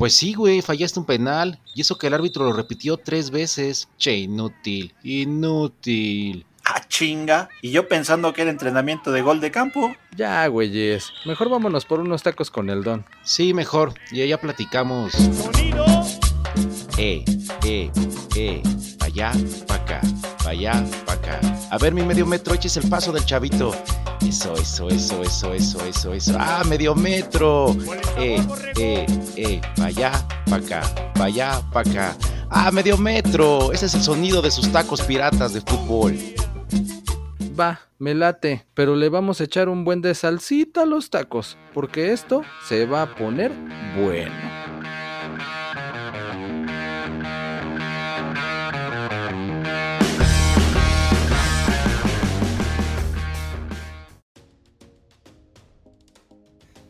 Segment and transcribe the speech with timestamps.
[0.00, 1.60] Pues sí, güey, fallaste un penal.
[1.74, 3.86] Y eso que el árbitro lo repitió tres veces.
[3.98, 6.46] Che, inútil, inútil.
[6.64, 7.50] Ah, chinga.
[7.60, 9.94] Y yo pensando que era entrenamiento de gol de campo.
[10.16, 11.12] Ya, güeyes.
[11.26, 13.04] Mejor vámonos por unos tacos con el don.
[13.24, 13.92] Sí, mejor.
[14.10, 15.12] Y allá platicamos.
[16.96, 17.22] Eh,
[17.66, 17.90] eh,
[18.36, 18.62] eh.
[18.98, 19.32] Pa' allá,
[19.66, 20.00] pa' acá.
[20.50, 21.40] Pa' allá, acá.
[21.70, 23.70] A ver, mi medio metro, eches el paso del chavito.
[24.26, 26.36] Eso, eso, eso, eso, eso, eso, eso.
[26.36, 27.76] ¡Ah, medio metro!
[28.18, 28.44] Eh,
[28.76, 29.06] eh,
[29.36, 29.60] eh.
[29.76, 30.10] Pa' allá,
[30.50, 31.12] pa' acá.
[31.14, 32.16] Pa' allá, pa' acá.
[32.48, 33.70] ¡Ah, medio metro!
[33.70, 36.18] Ese es el sonido de sus tacos piratas de fútbol.
[37.58, 41.58] Va, me late, pero le vamos a echar un buen de salsita a los tacos,
[41.72, 43.52] porque esto se va a poner
[43.96, 44.79] bueno.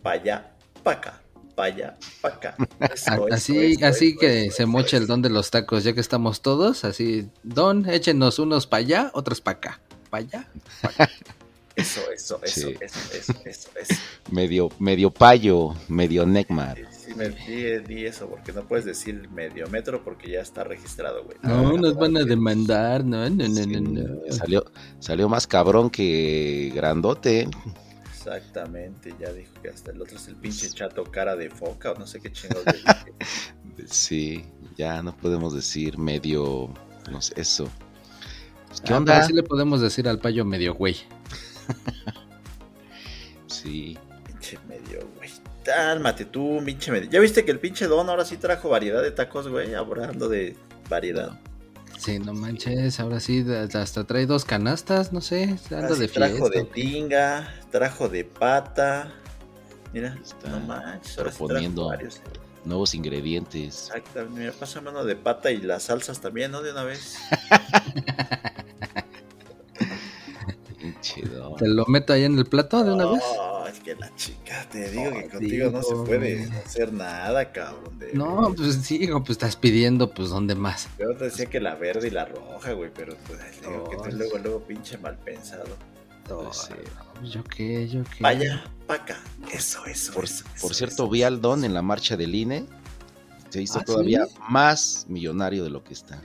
[0.02, 0.50] Pa' allá,
[0.82, 1.22] pa' acá.
[1.54, 2.54] Pa' allá, pa' acá.
[2.94, 5.12] Eso, eso, Así, eso, así eso, que eso, se eso, moche el eso.
[5.12, 9.40] don de los tacos, ya que estamos todos, así, don, échenos unos para allá, otros
[9.40, 9.80] para acá.
[10.08, 10.48] ¿Para allá?
[11.76, 12.74] Eso, eso, eso, Sí.
[12.80, 13.94] eso, eso, eso, eso.
[14.30, 16.76] Medio, medio payo, medio necmar.
[16.90, 21.24] Sí, me di, di eso, porque no puedes decir medio metro porque ya está registrado,
[21.24, 21.38] güey.
[21.42, 24.32] No, nos van a demandar, no, no, no, Sí, no, no.
[24.32, 24.64] Salió,
[24.98, 27.48] salió más cabrón que grandote.
[28.36, 31.94] Exactamente, ya dijo que hasta el otro es el pinche chato cara de foca o
[31.98, 32.72] no sé qué chingados le
[33.76, 33.86] dije.
[33.86, 34.44] Sí,
[34.76, 36.72] ya no podemos decir medio,
[37.10, 37.68] no sé, eso.
[38.68, 39.14] Pues, ¿Qué Ah, onda?
[39.14, 40.96] pero sí le podemos decir al payo medio güey.
[43.46, 45.30] Sí, Pinche medio, güey.
[45.64, 47.10] Cálmate tú, pinche medio.
[47.10, 49.74] ¿Ya viste que el pinche Don ahora sí trajo variedad de tacos, güey?
[49.74, 50.56] Hablando de
[50.88, 51.38] variedad.
[52.00, 53.44] Sí, no manches, ahora sí,
[53.74, 56.58] hasta trae dos canastas, no sé, anda de trajo fiesta.
[56.58, 59.12] de tinga, trajo de pata.
[59.92, 61.88] Mira, Está no manches, ahora sí proponiendo.
[61.88, 62.22] trajo varios.
[62.64, 63.88] nuevos ingredientes.
[63.88, 66.62] Exactamente, mira, pasa mano de pata y las salsas también, ¿no?
[66.62, 67.18] De una vez.
[71.34, 71.56] Don.
[71.56, 73.22] Te lo meto ahí en el plato de una vez.
[73.36, 73.59] Oh, es
[73.94, 77.98] que la chica, te digo que contigo no se digo, puede hacer nada, cabrón.
[77.98, 80.88] de No, pues sí, hijo, pues estás pidiendo, pues ¿dónde más?
[80.98, 84.16] Yo te decía que la verde y la roja, güey, pero pues digo que tú
[84.16, 85.76] luego, luego pinche mal pensado.
[86.28, 86.72] No, sí.
[87.20, 87.88] no, ¿Yo qué?
[87.88, 88.18] ¿Yo qué?
[88.20, 89.20] Vaya, pa' acá.
[89.52, 90.12] Eso, eso.
[90.12, 91.10] Por, eso, por eso, cierto, eso.
[91.10, 92.66] vi al don en la marcha del INE.
[93.48, 94.34] Se hizo ¿Ah, todavía sí?
[94.48, 96.22] más millonario de lo que está.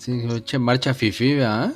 [0.00, 1.72] Sí, oye, marcha fifi, ¿verdad?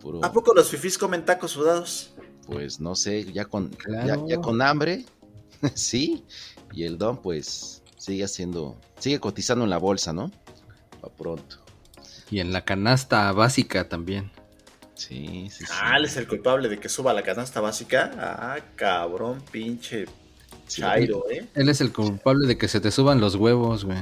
[0.00, 2.11] Puro, ¿A poco los fifís comen tacos sudados?
[2.46, 4.26] Pues no sé, ya con, ya, Claro.
[4.28, 5.04] ya con hambre,
[5.74, 6.24] sí.
[6.72, 10.30] Y el don, pues, sigue haciendo, sigue cotizando en la bolsa, ¿no?
[11.00, 11.56] Pa' pronto.
[12.30, 14.30] Y en la canasta básica también.
[14.94, 15.72] Sí, sí, sí.
[15.82, 18.10] Ah, él es el culpable de que suba la canasta básica.
[18.16, 20.06] Ah, cabrón, pinche
[20.66, 20.80] Sí.
[20.80, 21.46] chairo, ¿eh?
[21.54, 23.98] Él es el culpable de que se te suban los huevos, güey.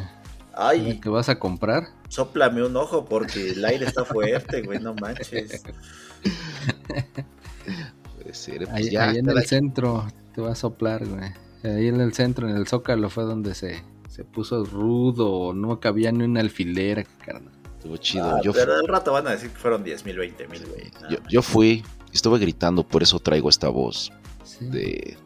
[0.52, 1.88] Ay, ¿Que vas a comprar?
[2.08, 5.62] Sóplame un ojo porque el aire está fuerte, güey, no manches.
[8.30, 11.32] Puede ser, pues Ahí, ya, ahí en el centro te va a soplar, güey.
[11.64, 15.52] Ahí en el centro, en el Zócalo, fue donde se, se puso rudo.
[15.52, 17.52] No cabía ni una alfilera, carnal.
[17.76, 18.36] Estuvo chido.
[18.36, 20.90] Ah, yo, pero al rato van a decir que fueron 10 mil, 20 mil, güey.
[21.10, 21.82] yo, yo fui,
[22.12, 24.12] estuve gritando, por eso traigo esta voz
[24.44, 24.66] Sí.
[24.66, 25.16] de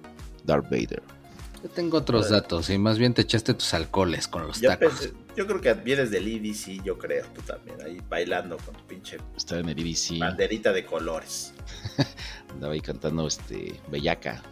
[0.45, 1.03] Darth Vader.
[1.63, 4.93] Yo tengo otros datos y más bien te echaste tus alcoholes con los Yo, tacos.
[4.93, 8.85] pensé- yo creo que vienes del IDC, yo creo, tú también, ahí bailando con tu
[8.87, 11.53] pinche Estaba en el IBC, banderita de colores.
[12.51, 14.43] andaba ahí cantando este Bellaca.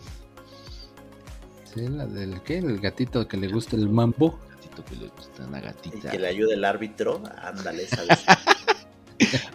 [1.73, 2.59] Sí, la del ¿qué?
[2.59, 4.39] El gatito que le gusta el mambo.
[4.51, 6.11] Gatito que le gusta una Y gatita.
[6.11, 8.25] que le ayude el árbitro, ándale, ¿sabes?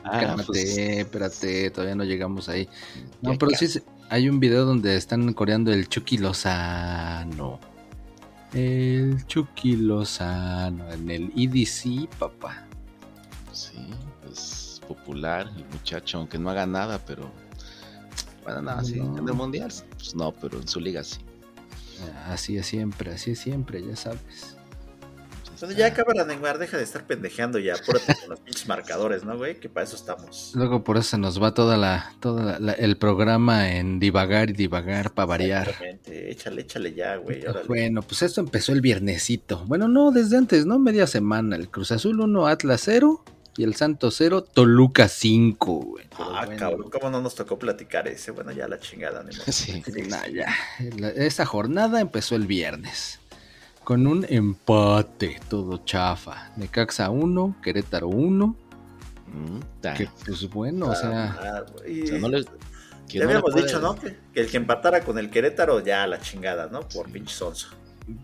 [0.04, 2.70] Ah, Cálmate, pues, espérate, todavía no llegamos ahí.
[3.22, 3.68] No, pero sí,
[4.10, 7.60] hay un video donde están coreando el Chucky Lozano.
[8.58, 12.66] El Chucky Lozano en el EDC, papá.
[13.52, 13.78] Sí,
[14.24, 17.30] pues popular el muchacho, aunque no haga nada, pero
[18.44, 19.16] bueno, nada, sí, No.
[19.16, 21.20] en el mundial, pues no, pero en su liga sí.
[22.26, 24.57] Así es siempre, así es siempre, ya sabes.
[25.58, 29.36] Entonces ya cámara Neymar, deja de estar pendejeando ya, apúrate con los pinches marcadores, ¿no,
[29.38, 29.60] güey?
[29.60, 30.52] Que para eso estamos.
[30.54, 34.54] Luego por eso se nos va toda la, toda la- el programa en divagar y
[34.54, 35.64] divagar para variar.
[35.70, 37.44] Exactamente, Échale, échale ya, güey.
[37.44, 37.66] órale.
[37.68, 39.66] Bueno, pues esto empezó el viernesito.
[39.66, 40.78] Bueno, no, desde antes, ¿no?
[40.78, 41.56] Media semana.
[41.56, 43.24] El Cruz Azul 1, Atlas 0
[43.58, 46.06] y el Santos 0, Toluca 5, güey.
[46.20, 48.30] Ah, bueno, cabrón, ¿cómo no nos tocó platicar ese?
[48.30, 49.46] Bueno, ya la chingada, ni modo.
[49.52, 49.82] Sí.
[50.08, 50.54] nah, ya.
[51.00, 53.20] La- Esta jornada empezó el viernes.
[53.88, 56.52] Con un empate, todo chafa.
[56.58, 58.48] Necaxa 1, Querétaro 1.
[59.28, 59.60] Mm.
[59.96, 61.66] Que pues bueno, o sea, Ah.
[61.66, 62.44] O sea, no le-
[63.08, 63.96] que ya no habíamos puede- dicho, ¿no?
[63.96, 66.82] Que, que el que empatara con el Querétaro, ya la chingada, ¿no?
[66.82, 67.70] Por pinche sonso.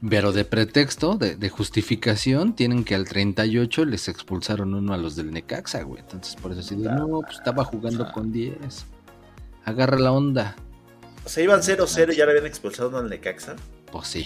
[0.10, 5.16] pero de pretexto, de, de justificación, tienen que al 38 les expulsaron uno a los
[5.16, 6.02] del Necaxa, güey.
[6.02, 8.86] Entonces por eso así de, no, pues estaba jugando con 10.
[9.64, 10.58] Agarra la onda.
[11.26, 13.56] O sea, iban 0-0 y ya le habían expulsado uno al Necaxa.
[13.94, 14.26] Pues sí.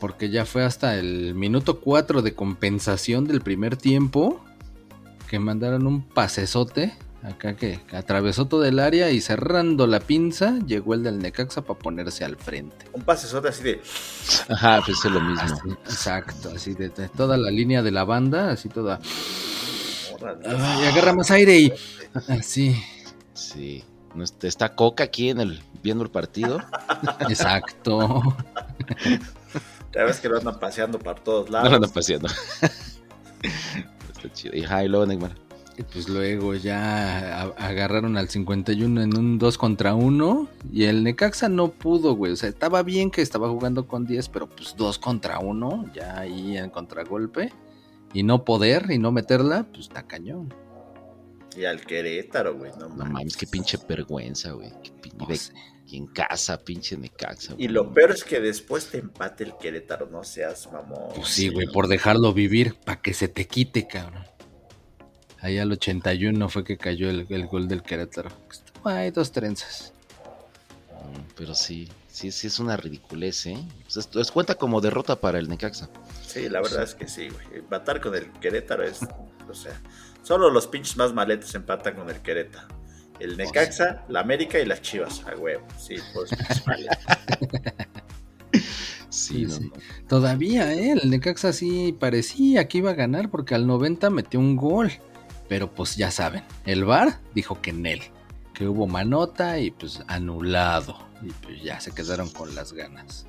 [0.00, 4.44] Porque ya fue hasta el minuto 4 de compensación del primer tiempo
[5.28, 10.58] que mandaron un pasesote acá que, que atravesó todo el área y cerrando la pinza
[10.66, 12.86] llegó el del Necaxa para ponerse al frente.
[12.92, 13.82] Un pasesote así de.
[14.48, 15.40] Ajá, pues es lo mismo.
[15.42, 19.00] Así, exacto, así de, de toda la línea de la banda, así toda.
[20.22, 21.72] agarra más aire y
[22.28, 22.76] así,
[23.34, 23.84] Sí.
[24.16, 26.58] No está- Coca aquí en el viendo el partido.
[27.28, 28.22] exacto.
[29.94, 31.70] Ya ves que lo andan paseando por todos No lados.
[31.70, 32.28] lo andan paseando.
[33.42, 34.54] está chido.
[34.56, 35.32] Y, y luego Neymar.
[35.78, 41.50] Y pues luego ya agarraron al 51 en un 2 contra 1 y el Necaxa
[41.50, 42.32] no pudo, güey.
[42.32, 46.18] O sea, estaba bien que estaba jugando con 10, pero pues 2 contra 1, ya
[46.18, 47.52] ahí en contragolpe.
[48.14, 50.54] Y no poder y no meterla, pues está cañón.
[51.56, 53.12] Y al Querétaro, güey, no No mames.
[53.12, 54.72] mames, qué pinche vergüenza, güey.
[55.88, 57.54] Y en casa, pinche Necaxa.
[57.56, 61.12] Y lo peor es que después te empate el Querétaro, no seas mamón.
[61.14, 64.24] Pues sí, güey, por dejarlo vivir, para que se te quite, cabrón.
[65.40, 68.30] Ahí al 81 fue que cayó el, el gol del Querétaro.
[68.84, 69.92] Hay dos trenzas.
[70.90, 73.58] Mm, Pero sí, sí, sí es una ridiculez, ¿eh?
[73.84, 75.88] Pues esto es cuenta como derrota para el Necaxa.
[76.26, 77.58] Sí, la verdad es que sí, güey.
[77.60, 79.00] Empatar con el Querétaro es.
[79.48, 79.80] O sea,
[80.22, 82.68] solo los pinches más maletes empatan con el Querétaro.
[83.18, 85.66] El Necaxa, la América y las Chivas, a huevo.
[85.78, 86.30] Sí, pues.
[89.08, 89.60] Sí, Sí, no, sí.
[89.64, 89.72] no.
[90.08, 90.92] Todavía, ¿eh?
[90.92, 94.92] El Necaxa sí parecía que iba a ganar porque al 90 metió un gol.
[95.48, 98.02] Pero pues ya saben, el VAR dijo que en él,
[98.52, 100.98] que hubo manota y pues anulado.
[101.22, 103.26] Y pues ya se quedaron con las ganas.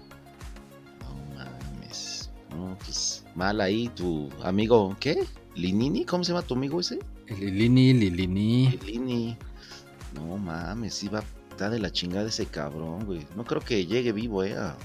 [0.99, 2.31] No mames.
[2.49, 5.25] No, pues mal ahí tu amigo, ¿qué?
[5.57, 6.05] ¿Linini?
[6.05, 6.99] ¿Cómo se llama tu amigo ese?
[7.27, 8.79] Lilini, Lilini.
[8.85, 9.37] Lini.
[10.15, 13.25] No mames, iba está de la chingada ese cabrón, güey.
[13.35, 14.55] No creo que llegue vivo, eh.
[14.55, 14.75] a-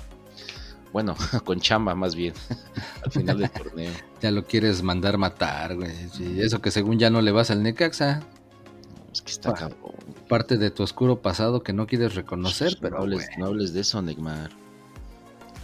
[0.92, 1.14] Bueno,
[1.44, 2.32] con chamba más bien.
[3.04, 3.92] Al final del torneo.
[4.22, 5.90] Ya lo quieres mandar matar, güey.
[6.12, 8.20] Sí, eso que según ya no le vas al Necaxa.
[8.20, 9.92] No, es que está Ah, cabrón.
[10.28, 13.80] Parte de tu oscuro pasado que no quieres reconocer, pero no, hables, no hables de
[13.80, 14.50] eso, Neymar.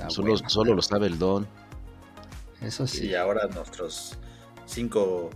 [0.08, 0.49] Solo, bueno.
[0.50, 1.46] solo lo sabe el don.
[2.60, 3.06] Eso sí.
[3.06, 4.19] Y ahora nuestros
[4.69, 5.31] cinco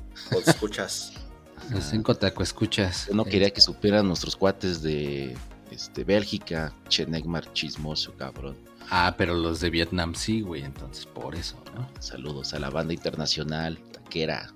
[0.46, 1.12] escuchas.
[1.70, 3.06] Los cinco taco escuchas.
[3.08, 5.36] Yo no quería que supieran nuestros cuates de
[5.70, 6.74] este, Bélgica.
[6.88, 8.56] Che, Neymar chismoso, cabrón.
[8.90, 10.62] Ah, pero los de Vietnam sí, güey.
[10.62, 11.88] Entonces por eso, ¿no?
[12.00, 14.52] Saludos a la banda internacional, taquera,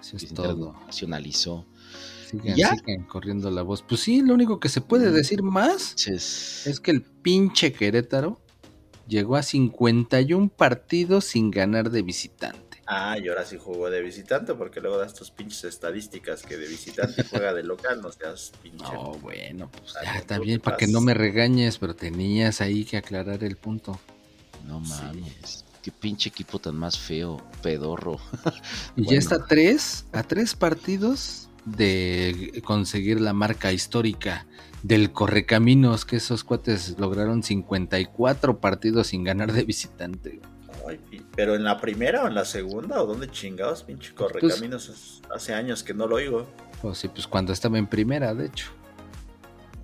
[0.00, 0.50] Eso es se todo.
[0.52, 1.66] internacionalizó.
[2.28, 2.74] Sigan, ¿Ya?
[2.74, 3.82] sigan corriendo la voz.
[3.82, 8.40] Pues sí, lo único que se puede decir más Ches- es que el pinche Querétaro
[9.06, 12.69] llegó a 51 partidos sin ganar de visitante.
[12.92, 16.66] Ah, y ahora sí jugó de visitante, porque luego das tus pinches estadísticas que de
[16.66, 18.82] visitante juega de local, no seas pinche.
[18.82, 23.44] No, bueno, pues ya te para que no me regañes, pero tenías ahí que aclarar
[23.44, 24.00] el punto.
[24.66, 24.92] No Sí.
[25.04, 25.64] mames.
[25.82, 28.18] Qué pinche equipo tan más feo, pedorro.
[28.96, 34.46] Y ya está a tres, a tres partidos de conseguir la marca histórica
[34.82, 40.40] del Correcaminos, que esos cuates lograron 54 partidos sin ganar de visitante.
[40.88, 41.00] Ay,
[41.36, 44.88] pero en la primera o en la segunda, o dónde chingados, pinche correcaminos.
[44.88, 46.46] es- hace años que no lo oigo.
[46.82, 48.70] O sí, pues cuando estaba en primera, de hecho.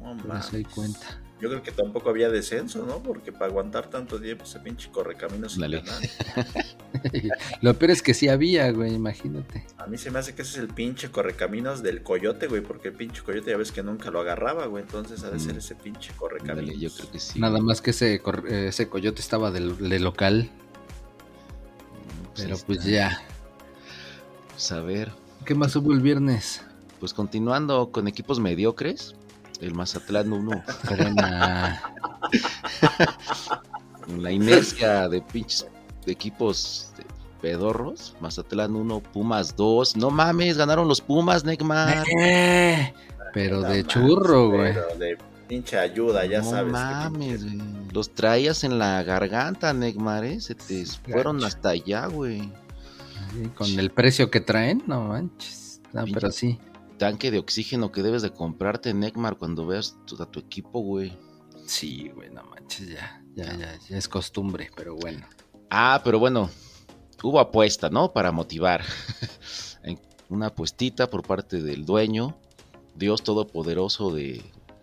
[0.03, 0.50] No mames.
[0.75, 1.21] cuenta.
[1.38, 3.03] Yo creo que tampoco había descenso, ¿no?
[3.03, 5.83] Porque para aguantar tanto tiempo ese pinche correcaminos sin Dale.
[5.83, 6.00] ganar.
[7.61, 9.67] Lo peor es que sí había, güey, imagínate.
[9.76, 12.88] A mí se me hace que ese es el pinche correcaminos del coyote, güey, porque
[12.88, 14.83] el pinche coyote ya ves que nunca lo agarraba, güey.
[14.85, 15.59] Entonces ha de ser Mm.
[15.59, 16.75] ese pinche correcaminos.
[16.81, 17.38] yo creo que sí.
[17.38, 20.50] Nada más que ese, eh, ese coyote estaba del- de, local,
[22.37, 23.21] pero pues ya.
[24.50, 25.12] Pues a ver,
[25.45, 26.62] ¿Qué más hubo el viernes?
[26.99, 29.14] pues continuando con equipos mediocres.
[29.61, 30.64] El Mazatlán 1.
[30.88, 31.83] Buena.
[34.09, 35.66] en la inercia de pinches
[36.05, 37.05] de equipos de
[37.40, 39.97] pedorros, Mazatlán 1, Pumas 2.
[39.97, 42.05] No mames, ganaron los Pumas, Neymar.
[42.19, 42.93] Eh,
[43.33, 44.73] pero No de churro, güey.
[44.75, 46.67] Pero de pinche ayuda, ya no sabes.
[46.67, 47.87] que mames, pinche- güey.
[47.93, 50.41] Los traías en la garganta, Neymar, ¿eh?
[50.41, 52.43] Se te fueron hasta allá, güey.
[53.33, 55.81] Sí, Con el precio que traen, no manches.
[55.93, 56.59] No, Pinche- pero sí.
[56.99, 61.17] Tanque de oxígeno que debes de comprarte, Neymar, cuando veas tu- a tu equipo, güey.
[61.67, 65.26] Sí, güey, no manches, ya, ya, ya, ya es costumbre, pero bueno.
[65.71, 66.49] Ah, pero bueno,
[67.23, 68.12] hubo apuesta, ¿no?
[68.12, 68.83] Para motivar.
[70.29, 72.37] Una apuestita por parte del dueño,
[72.97, 74.43] Dios Todopoderoso de,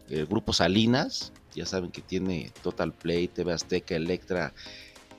[0.10, 1.34] del Grupo Salinas.
[1.56, 4.54] Ya saben que tiene Total Play, TV Azteca, Electra,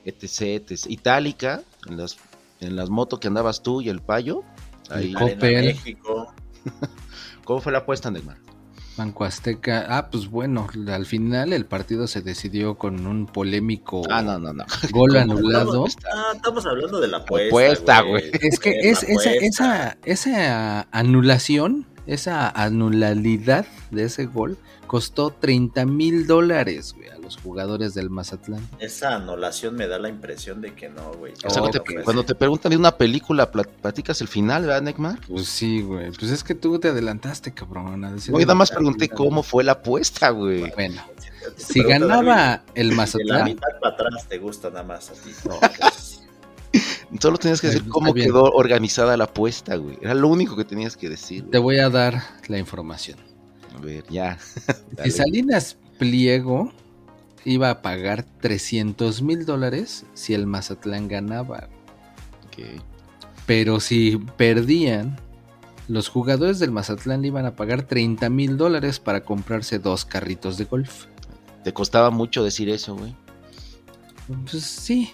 [0.03, 0.85] etc, etc.
[0.89, 2.17] Itálica, en las,
[2.59, 4.43] en las motos que andabas tú y el payo.
[4.89, 5.09] Ahí.
[5.09, 5.65] El Coppel.
[5.65, 6.33] México.
[7.45, 8.37] ¿Cómo fue la apuesta, Neymar?
[8.97, 9.85] Banco Azteca.
[9.89, 14.53] Ah, pues bueno, al final el partido se decidió con un polémico Ah, no, no,
[14.53, 14.65] no.
[14.91, 15.85] gol anulado.
[16.13, 17.47] Ah, estamos hablando de la apuesta.
[17.47, 18.31] Apuesta, güey.
[18.41, 24.57] Es que es, esa, esa anulación, esa anulalidad de ese gol
[24.87, 28.67] costó 30 mil dólares güey, a los jugadores del Mazatlán.
[28.79, 31.33] Esa anulación me da la impresión de que no, güey.
[31.43, 34.83] O sea, Oh, te- cuando te preguntan de una película, plat- platicas el final, ¿verdad,
[34.83, 35.19] Neymar?
[35.27, 36.11] Pues sí, güey.
[36.11, 38.05] Pues es que tú te adelantaste, cabrón.
[38.05, 40.71] a decir de nada más pregunté cómo fue la apuesta, güey.
[40.75, 41.01] Bueno,
[41.57, 45.13] si ganaba el David, De la Mazatlán, mitad para atrás te gusta nada más a
[45.13, 45.31] ti.
[45.45, 45.59] No,
[47.19, 48.27] Solo tenías que decir Está cómo bien.
[48.27, 49.97] quedó organizada la apuesta, güey.
[50.01, 51.41] Era lo único que tenías que decir.
[51.41, 51.51] güey.
[51.51, 53.17] te voy a dar la información.
[53.75, 54.37] A ver, ya.
[55.03, 55.11] Si.
[55.11, 56.71] Salinas Pliego
[57.43, 61.69] iba a pagar 300 mil dólares si el Mazatlán ganaba.
[62.47, 62.81] Ok.
[63.45, 65.17] Pero si perdían,
[65.87, 70.57] los jugadores del Mazatlán le iban a pagar 30 mil dólares para comprarse dos carritos
[70.57, 71.05] de golf.
[71.63, 73.15] Te costaba mucho decir eso, güey.
[74.49, 75.11] Pues sí,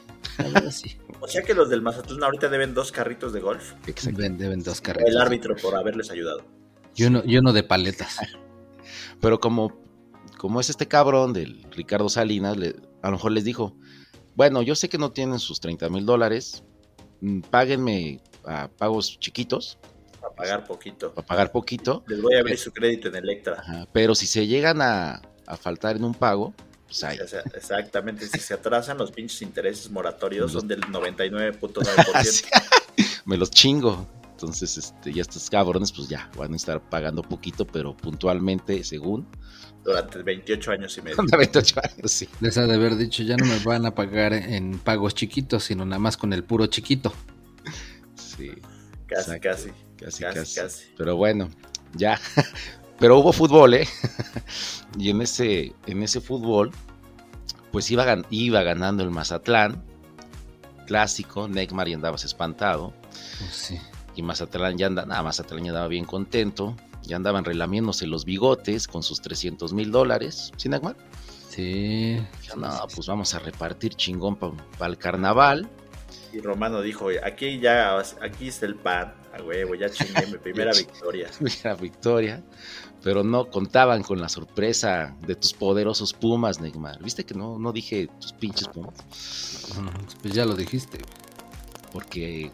[1.20, 3.74] O sea que los del Mazatlán ahorita deben dos carritos de golf.
[3.88, 4.18] Exacto.
[4.22, 5.10] Deben, deben dos carritos.
[5.10, 6.44] el árbitro por haberles ayudado.
[6.96, 8.18] Y uno, y uno de paletas.
[9.22, 9.80] Pero como,
[10.38, 13.76] como es este cabrón del Ricardo Salinas, le- a lo mejor les dijo,
[14.36, 16.64] bueno, yo sé que no tienen sus 30 mil dólares,
[17.22, 19.78] mm, páguenme a pagos chiquitos,
[20.20, 21.14] Para pagar poquito.
[21.14, 23.58] para pagar poquito, Les voy a abrir su crédito en Electra.
[23.60, 26.54] ajá, pero si se llegan a, a faltar en un pago,
[26.92, 27.20] pues ahí.
[27.20, 32.46] O sea, exactamente, si se atrasan los pinches intereses moratorios Los- son del 99.9%.
[33.26, 34.08] me los chingo.
[34.32, 39.28] Entonces, este, ya estos cabrones, pues ya van a estar pagando poquito, pero puntualmente, según.
[39.84, 41.16] durante 28 años y medio.
[41.18, 42.28] Con 28 años, sí.
[42.40, 45.86] Les ha de haber dicho, ya no me van a pagar en pagos chiquitos, sino
[45.86, 47.14] nada más con el puro chiquito.
[48.16, 48.52] Sí,
[49.06, 49.40] casi.
[49.40, 50.56] casi, Casi, casi.
[50.60, 50.86] casi.
[50.98, 51.48] Pero bueno,
[51.94, 52.20] ya.
[53.02, 53.88] Pero hubo fútbol, ¿eh?
[54.98, 56.72] y en ese, en ese fútbol,
[57.74, 59.84] pues iba, gan- iba ganando el Mazatlán.
[60.88, 62.94] Clásico, Neymar y andabas espantado.
[63.40, 63.80] Pues sí.
[64.16, 66.76] Y Mazatlán ya andaba, nada, Mazatlán ya andaba bien contento.
[67.04, 70.52] Ya andaban relamiéndose los bigotes con sus 300 mil dólares.
[70.58, 70.96] ¿Sí, Neymar?
[71.50, 72.22] Sí.
[72.42, 75.68] Dijo, no, pues vamos a repartir chingón para el carnaval.
[76.32, 80.72] Y Romano dijo, aquí ya, aquí está el pan, a huevo, ya chingué mi primera
[80.78, 81.30] victoria.
[81.64, 82.44] la victoria,
[83.04, 87.02] pero no contaban con la sorpresa de tus poderosos Pumas, Neymar.
[87.02, 88.96] ¿Viste que no, no dije tus pinches Pumas?
[90.22, 91.00] Pues ya lo dijiste.
[91.92, 92.52] Porque...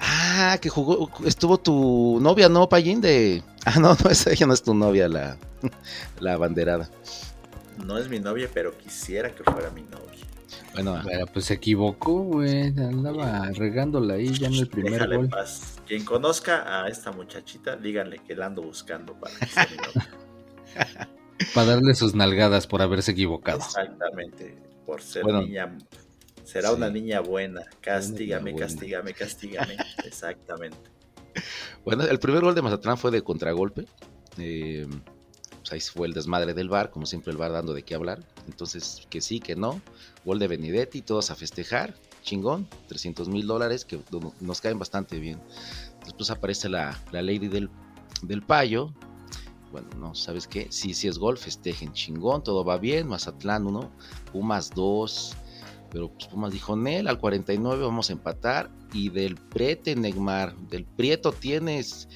[0.00, 3.00] Ah, que jugó, estuvo tu novia, ¿no, Payín?
[3.00, 3.42] De...
[3.64, 5.36] Ah, no, no, esa ella no es tu novia, la,
[6.20, 6.90] la banderada.
[7.84, 10.29] No es mi novia, pero quisiera que fuera mi novia.
[10.74, 12.66] Bueno, Pero pues se equivocó, güey.
[12.68, 15.28] Andaba regándola ahí ya en el primer Déjale gol.
[15.28, 15.78] paz.
[15.86, 20.08] Quien conozca a esta muchachita, díganle que la ando buscando para que novia.
[21.54, 23.58] Para darle sus nalgadas por haberse equivocado.
[23.60, 25.40] Exactamente, por ser Bueno.
[25.42, 25.76] niña.
[26.44, 26.74] Será Sí.
[26.76, 27.62] una niña buena.
[27.80, 28.66] Castígame, buena.
[28.66, 29.76] castígame, castígame.
[30.04, 30.76] Exactamente.
[31.84, 33.86] Bueno, el primer gol de Mazatlán fue de contragolpe.
[34.38, 34.86] Eh,
[35.60, 38.20] pues ahí fue el desmadre del bar, como siempre el bar dando de qué hablar.
[38.50, 39.80] Entonces, que sí, que no.
[40.24, 41.94] Gol de Benedetti, todos a festejar.
[42.22, 45.40] Chingón, 300 mil dólares que no- nos caen bastante bien.
[46.04, 47.70] Después aparece la, la lady del,
[48.22, 48.92] del payo.
[49.72, 50.66] Bueno, no, ¿sabes qué?
[50.70, 53.06] Sí, sí es gol, festejen chingón, todo va bien.
[53.08, 53.90] Mazatlán 1,
[54.32, 55.36] Pumas 2.
[55.90, 58.70] Pero pues, Pumas dijo, Nel, al 49 vamos a empatar.
[58.92, 62.08] Y del Prete, Neymar, del Prieto tienes.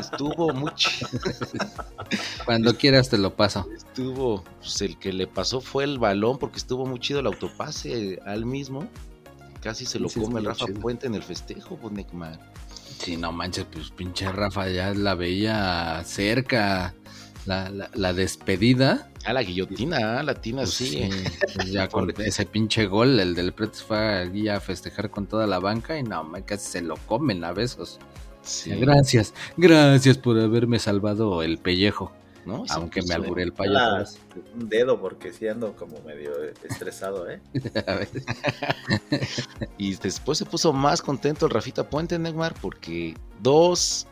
[0.00, 0.90] Estuvo mucho.
[2.44, 3.66] Cuando quieras te lo paso.
[3.76, 4.42] Estuvo.
[4.60, 8.44] Pues el que le pasó fue el balón porque estuvo muy chido el autopase al
[8.46, 8.88] mismo.
[9.62, 10.80] Casi se lo Sí, come el Rafa chido.
[10.80, 12.38] Puente en el festejo, pues Neymar.
[12.98, 16.94] Sí, no manches, pues pinche Rafa ya la veía cerca.
[17.46, 19.10] La, la- la despedida.
[19.26, 21.10] A la guillotina, la tina, Pues sí.
[21.54, 25.46] pues ya con ese pinche gol, el del Pretis fue allí a festejar con toda
[25.46, 27.98] la banca y no, casi se lo comen a besos.
[28.44, 32.12] Sí, Gracias, gracias por haberme salvado el pellejo.
[32.46, 32.62] ¿no?
[32.68, 34.18] Aunque me alburé el La- payaso.
[34.54, 36.30] un dedo porque sí ando como medio
[36.62, 37.40] estresado, ¿eh?
[39.78, 44.06] Y después se puso más contento el Rafita Puente, Neymar, porque dos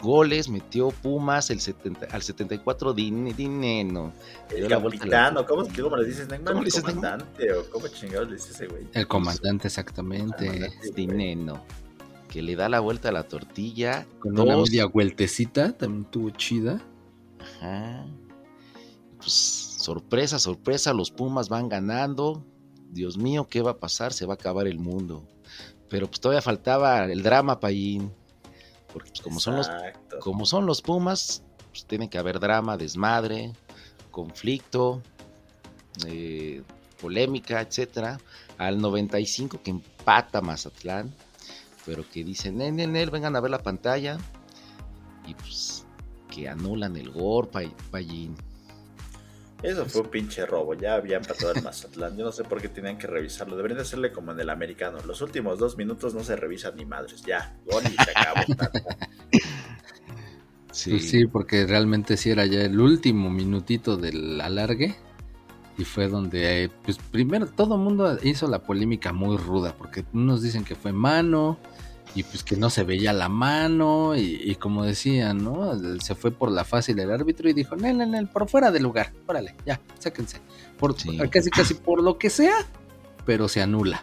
[0.00, 4.12] goles metió Pumas el 70, al 74 din, dinero.
[4.50, 6.52] El la la- capitán, o cómo, cómo le dices, Neymar?
[6.52, 7.52] ¿Cómo ¿El le dices, comandante?
[7.52, 8.86] ¿O cómo chingados le dices ese güey?
[8.92, 10.70] El comandante, exactamente.
[10.94, 11.60] Dinero.
[12.28, 14.06] Que le da la vuelta a la tortilla.
[14.20, 16.80] Con dos, una media vueltecita, también tuvo chida.
[17.40, 18.06] Ajá.
[19.16, 22.44] Pues sorpresa, sorpresa, los Pumas van ganando.
[22.90, 24.12] Dios mío, ¿qué va a pasar?
[24.12, 25.26] Se va a acabar el mundo.
[25.88, 28.12] Pero pues todavía faltaba el drama, Payín.
[28.92, 29.70] Porque pues, como son los
[30.20, 33.52] como son los Pumas, pues tiene que haber drama, desmadre,
[34.10, 35.02] conflicto,
[36.06, 36.62] eh,
[37.00, 38.18] polémica, etcétera.
[38.56, 41.14] Al 95 que empata Mazatlán,
[41.88, 44.18] pero que dicen, en, en él, vengan a ver la pantalla.
[45.26, 45.86] Y pues
[46.30, 47.48] que anulan el gol,
[47.90, 48.36] Payín.
[49.62, 50.74] Eso fue un pinche robo.
[50.74, 52.16] Ya había empatado el Mazatlán.
[52.16, 53.56] Yo no sé por qué tenían que revisarlo.
[53.56, 54.98] Deberían de hacerle como en el americano.
[55.02, 57.24] Los últimos dos minutos no se revisan ni madres.
[57.24, 58.44] Ya, gol y se acabó.
[60.70, 64.96] Sí, Pues sí, porque realmente sí era ya el último minutito del alargue.
[65.78, 70.04] Y fue donde, eh, pues primero todo el mundo hizo la polémica muy ruda, porque
[70.12, 71.58] unos dicen que fue mano,
[72.16, 75.78] y pues que no se veía la mano, y, y como decían, ¿no?
[76.00, 79.12] Se fue por la fácil el árbitro y dijo, no, no, por fuera del lugar,
[79.28, 80.38] órale, ya, sáquense.
[80.78, 81.16] Por, Sí.
[81.30, 82.56] Casi, casi por lo que sea,
[83.24, 84.02] pero se anula.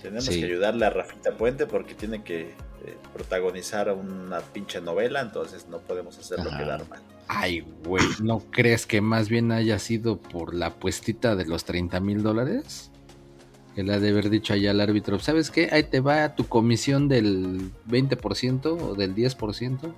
[0.00, 0.38] Tenemos Sí.
[0.38, 2.54] que ayudarle a Rafita Puente porque tiene que
[2.84, 5.20] eh, protagonizar una pinche novela.
[5.20, 6.58] Entonces no podemos hacerlo Ajá.
[6.58, 7.00] quedar mal.
[7.28, 12.00] Ay, güey, ¿no crees que más bien haya sido por la puestita de los 30
[12.00, 12.90] mil dólares?
[13.74, 15.68] Que le ha de haber dicho allá al árbitro, ¿sabes qué?
[15.70, 19.94] Ahí te va tu comisión del 20% o del 10%.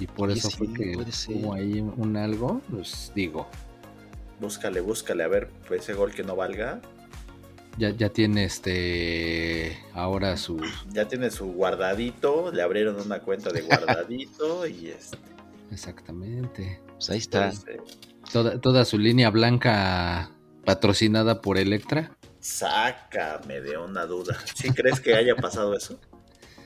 [0.00, 0.96] Y por Oye, eso sí, fue que
[1.28, 3.46] hubo ahí un algo, pues digo,
[4.42, 5.22] Búscale, búscale.
[5.22, 6.80] A ver, pues, ese gol que no valga.
[7.78, 10.60] Ya, ya tiene este ahora su...
[10.90, 12.50] Ya tiene su guardadito.
[12.52, 14.66] Le abrieron una cuenta de guardadito.
[14.66, 15.18] y este.
[15.70, 16.80] Exactamente.
[16.94, 17.52] pues ahí está.
[18.32, 20.30] Toda, toda su línea blanca
[20.64, 22.16] patrocinada por Electra.
[22.40, 24.36] sácame de una duda.
[24.54, 25.98] ¿Sí crees que haya pasado eso?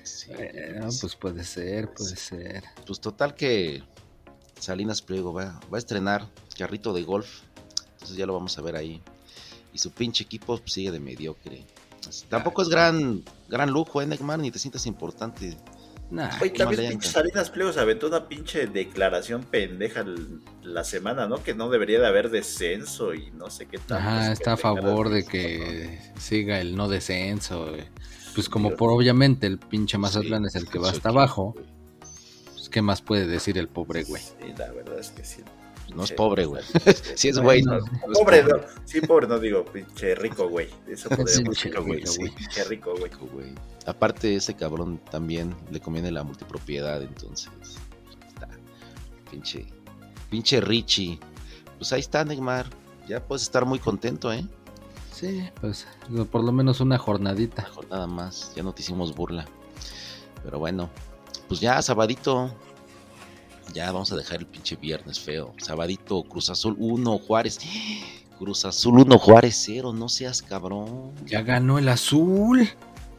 [0.03, 2.63] Sí, Eh, pues, pues puede ser, puede ser.
[2.87, 3.83] pues total que
[4.61, 7.41] Salinas Pliego va, va a estrenar carrito de golf.
[7.95, 9.03] Entonces ya lo vamos a ver ahí.
[9.77, 11.67] Y su pinche equipo sigue de mediocre.
[12.09, 14.39] Así- Tampoco es gran, gran lujo, ¿eh, Neymar?
[14.39, 15.55] Ni te sientas importante.
[16.11, 17.11] Nah, Oye, también pinche.
[17.11, 20.03] Salinas Pliego se aventó una pinche declaración pendeja
[20.63, 21.43] la semana, ¿no?
[21.43, 23.99] Que no debería de haber descenso y no sé qué tal.
[23.99, 27.67] Ajá, está a favor de que siga el no descenso.
[27.69, 27.85] güey.
[28.35, 28.79] Pues como Dios.
[28.79, 31.67] por obviamente el pinche Mazatlán es el que va hasta equipo, abajo, güey.
[32.55, 34.23] pues ¿qué más puede decir el pobre güey?
[34.23, 35.43] Sí, la verdad es que sí.
[35.95, 36.63] No es pobre, güey.
[37.15, 38.57] Sí es güey, no, no, no es Pobre, no.
[38.85, 40.69] Sí, pobre, no digo, pinche rico, güey.
[40.89, 42.19] Eso Sí, güey, rico, sí.
[42.21, 42.35] güey.
[42.35, 42.95] Pinche rico,
[43.33, 43.53] güey.
[43.87, 47.49] Aparte, ese cabrón también le conviene la multipropiedad, entonces.
[48.29, 48.49] Está.
[49.31, 49.67] Pinche.
[50.29, 51.21] Pinche Richie.
[51.79, 52.67] Pues ahí está, Neymar.
[53.09, 54.45] Ya puedes estar muy contento, ¿eh?
[55.13, 55.87] Sí, pues
[56.31, 57.63] por lo menos una jornadita.
[57.63, 58.53] Mejor nada más.
[58.55, 59.47] Ya no te hicimos burla.
[60.43, 60.91] Pero bueno.
[61.49, 62.53] Pues ya, sabadito.
[63.75, 65.55] Ya vamos a dejar el pinche viernes feo.
[65.59, 67.59] Sabadito, Cruz Azul 1, Juárez.
[68.39, 69.93] Cruz Azul 1, Juárez 0.
[69.93, 71.13] No seas cabrón.
[71.27, 72.69] Ya ganó el azul,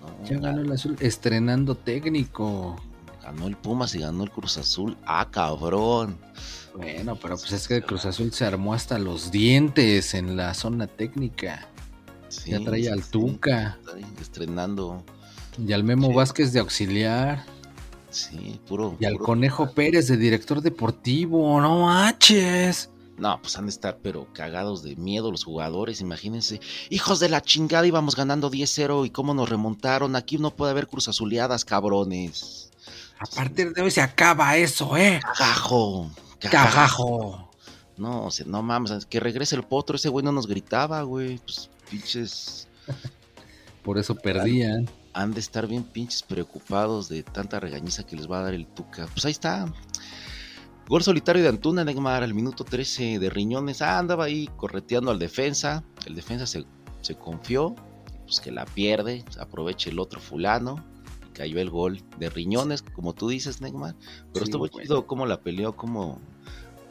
[0.02, 2.76] No, ya ganó el azul, estrenando técnico.
[3.24, 4.96] Ganó el Pumas y ganó el Cruz Azul.
[5.06, 6.18] Ah, cabrón.
[6.76, 10.54] Bueno, pero pues es que el Cruz Azul se armó hasta los dientes en la
[10.54, 11.68] zona técnica.
[12.30, 13.10] Sí, Ya trae sí, al sí.
[13.12, 13.78] Tuca
[14.22, 15.04] Estrenando.
[15.58, 16.14] y al Memo Sí.
[16.14, 17.44] Vázquez de auxiliar.
[18.10, 18.96] Sí, puro.
[19.00, 22.90] Y al puro- Conejo Pérez de director deportivo, no manches.
[23.18, 26.02] No, pues han de estar, pero cagados de miedo los jugadores.
[26.02, 30.16] Imagínense, hijos de la chingada, íbamos ganando 10-0 y cómo nos remontaron.
[30.16, 32.72] Aquí no puede haber cruz azuleadas, cabrones.
[33.20, 35.20] A partir de hoy se acaba eso, ¿eh?
[35.24, 36.12] Cagajo.
[36.40, 37.50] Cagajo.
[37.98, 39.96] No, o sea, no mames, que regrese el potro.
[39.96, 41.40] Ese güey no nos gritaba, güey.
[41.40, 42.68] Pues pinches.
[43.84, 44.88] Por eso perdían.
[45.18, 48.68] Han de estar bien pinches preocupados de tanta regañiza que les va a dar el
[48.68, 49.08] Tuca.
[49.08, 49.66] Pues ahí está.
[50.88, 53.82] Gol solitario de Antuna, Neymar, al minuto 13 de Riñones.
[53.82, 55.84] Ah, andaba ahí correteando al defensa.
[56.06, 56.66] El defensa se,
[57.02, 57.76] se confió.
[58.26, 59.26] Pues que la pierde.
[59.40, 60.84] Aprovecha el otro fulano.
[61.28, 63.96] Y cayó el gol de Riñones, como tú dices, Neymar.
[64.34, 64.84] Pero Sí, estuvo güey.
[64.86, 66.22] chido cómo la peleó, cómo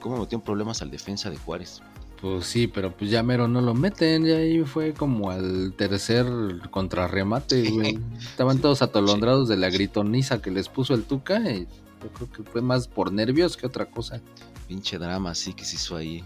[0.00, 1.80] cómo metió en problemas al defensa de Juárez.
[2.26, 6.26] Pues sí, pero pues ya mero no lo meten, y ahí fue como al tercer
[6.70, 8.00] contrarremate, güey.
[8.18, 11.68] Estaban todos atolondrados de la gritoniza que les puso el Tuca y
[12.02, 14.20] yo creo que fue más por nervios que otra cosa.
[14.66, 16.24] Pinche drama, sí, que se hizo ahí.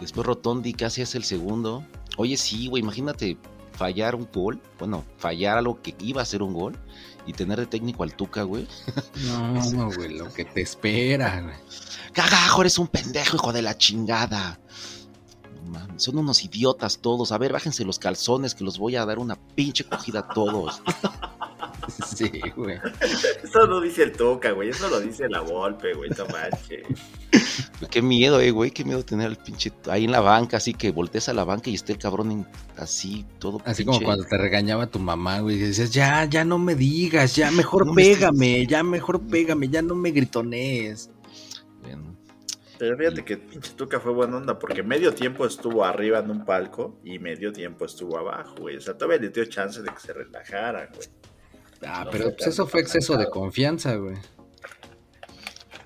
[0.00, 1.84] Después Rotondi casi es el segundo.
[2.16, 3.36] Oye, sí, güey, imagínate
[3.72, 4.62] fallar un gol.
[4.78, 6.74] Bueno, fallar algo que iba a ser un gol
[7.26, 8.66] y tener de técnico al Tuca, güey.
[9.26, 11.54] No, no, güey, lo que te espera, güey.
[12.14, 14.58] Cagajo, eres un pendejo, hijo de la chingada.
[15.64, 17.32] Mames, Son unos idiotas todos.
[17.32, 20.82] A ver, bájense los calzones que los voy a dar una pinche cogida a todos.
[22.16, 22.78] Sí, güey.
[23.42, 24.70] Eso no dice el Tuca, güey.
[24.70, 26.08] Eso lo dice la Volpe, güey.
[26.16, 26.86] No manches.
[27.90, 28.70] Qué miedo, eh, güey.
[28.70, 31.68] Qué miedo tener al pinche ahí en la banca, así que voltees a la banca
[31.68, 32.46] y esté el cabrón en-
[32.78, 36.42] así, todo Así pinche- como cuando te regañaba tu mamá, güey, y decías, ya, ya
[36.44, 40.10] no me digas, ya mejor No me estés- pégame, ya mejor pégame, ya no me
[40.10, 41.10] gritonees.
[41.82, 42.13] Bueno,
[42.84, 46.44] Pero fíjate que pinche Tuca fue buena onda porque medio tiempo estuvo arriba en un
[46.44, 48.76] palco y medio tiempo estuvo abajo, güey.
[48.76, 51.08] O sea, todavía le dio chance de que se relajaran, güey.
[51.86, 54.16] Ah, No pero pues eso fue exceso de confianza, güey.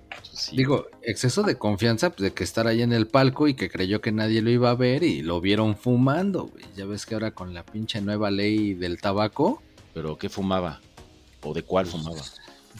[0.08, 0.56] pues sí.
[0.56, 4.00] Digo, exceso de confianza, pues de que estar ahí en el palco y que creyó
[4.00, 6.64] que nadie lo iba a ver y lo vieron fumando, güey.
[6.74, 9.62] Ya ves que ahora con la pinche nueva ley del tabaco,
[9.94, 10.80] pero ¿qué fumaba?
[11.44, 12.22] ¿O de cuál fumaba?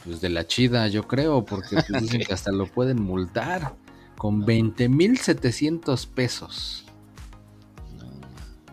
[0.04, 3.74] pues de la chida, yo creo, porque pues, dicen que hasta lo pueden multar
[4.18, 6.84] con 20.700 pesos.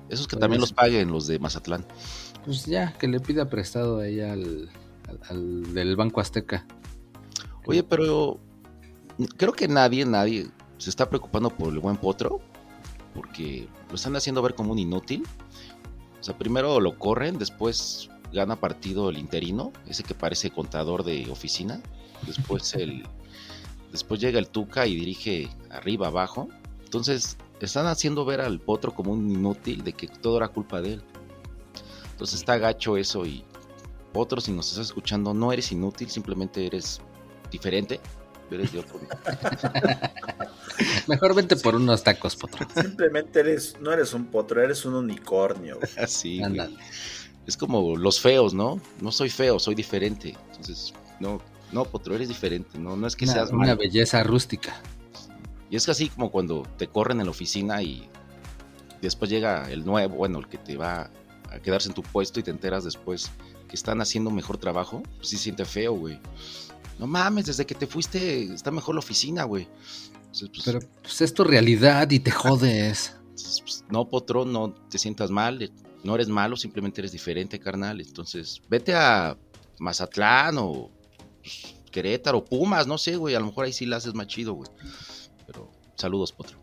[0.09, 1.85] Esos que Pues también los paguen los de Mazatlán.
[2.45, 4.69] Pues ya, que le pida prestado ahí al,
[5.07, 6.65] al- al del Banco Azteca.
[7.65, 8.39] Oye, pero
[9.37, 12.39] creo que nadie, nadie se está preocupando por el buen potro,
[13.15, 15.23] porque lo están haciendo ver como un inútil.
[16.19, 21.27] O sea, primero lo corren, después gana partido el interino, ese que parece contador de
[21.31, 21.81] oficina.
[22.27, 23.03] Después el,
[23.95, 26.49] después llega el Tuca y dirige arriba, abajo.
[26.83, 30.93] Entonces, están haciendo ver al potro como un inútil de que todo era culpa de
[30.93, 31.03] él.
[32.11, 33.43] Entonces está gacho eso y
[34.13, 37.01] potro, si nos estás escuchando, no eres inútil, simplemente eres
[37.51, 37.99] diferente.
[38.51, 38.99] Eres de otro.
[41.07, 42.67] Mejor vente por unos tacos, potro.
[42.79, 45.79] Simplemente eres, no eres un potro, eres un unicornio.
[45.97, 46.41] Así.
[47.47, 48.81] Es como los feos, ¿no?
[49.01, 50.35] No soy feo, soy diferente.
[50.49, 51.39] Entonces, no,
[51.71, 52.77] no, potro, eres diferente.
[52.79, 54.75] No, no es que Una, seas una belleza rústica.
[55.69, 58.07] Y es así como cuando te corren en la oficina y
[59.01, 61.09] después llega el nuevo, bueno, el que te va
[61.51, 63.31] a quedarse en tu puesto y te enteras después
[63.67, 66.19] que están haciendo mejor trabajo, pues sí siente feo, güey.
[66.99, 69.67] No mames, desde que te fuiste está mejor la oficina, güey.
[70.17, 73.15] Entonces, pues, Pero pues es tu realidad y te jodes.
[73.29, 75.71] Pues, no, Potro, no te sientas mal, eh,
[76.03, 77.99] no eres malo, simplemente eres diferente, carnal.
[77.99, 79.37] Entonces, vete a
[79.79, 80.94] Mazatlán o pues,
[81.91, 84.69] Querétaro, Pumas, no sé, güey, a lo mejor ahí sí la haces más chido, güey.
[85.47, 86.57] Pero saludos, Potro.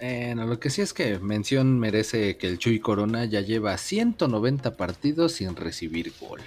[0.00, 4.76] Bueno, lo que sí es que mención merece que el Chuy Corona ya lleva 190
[4.76, 6.40] partidos sin recibir gol.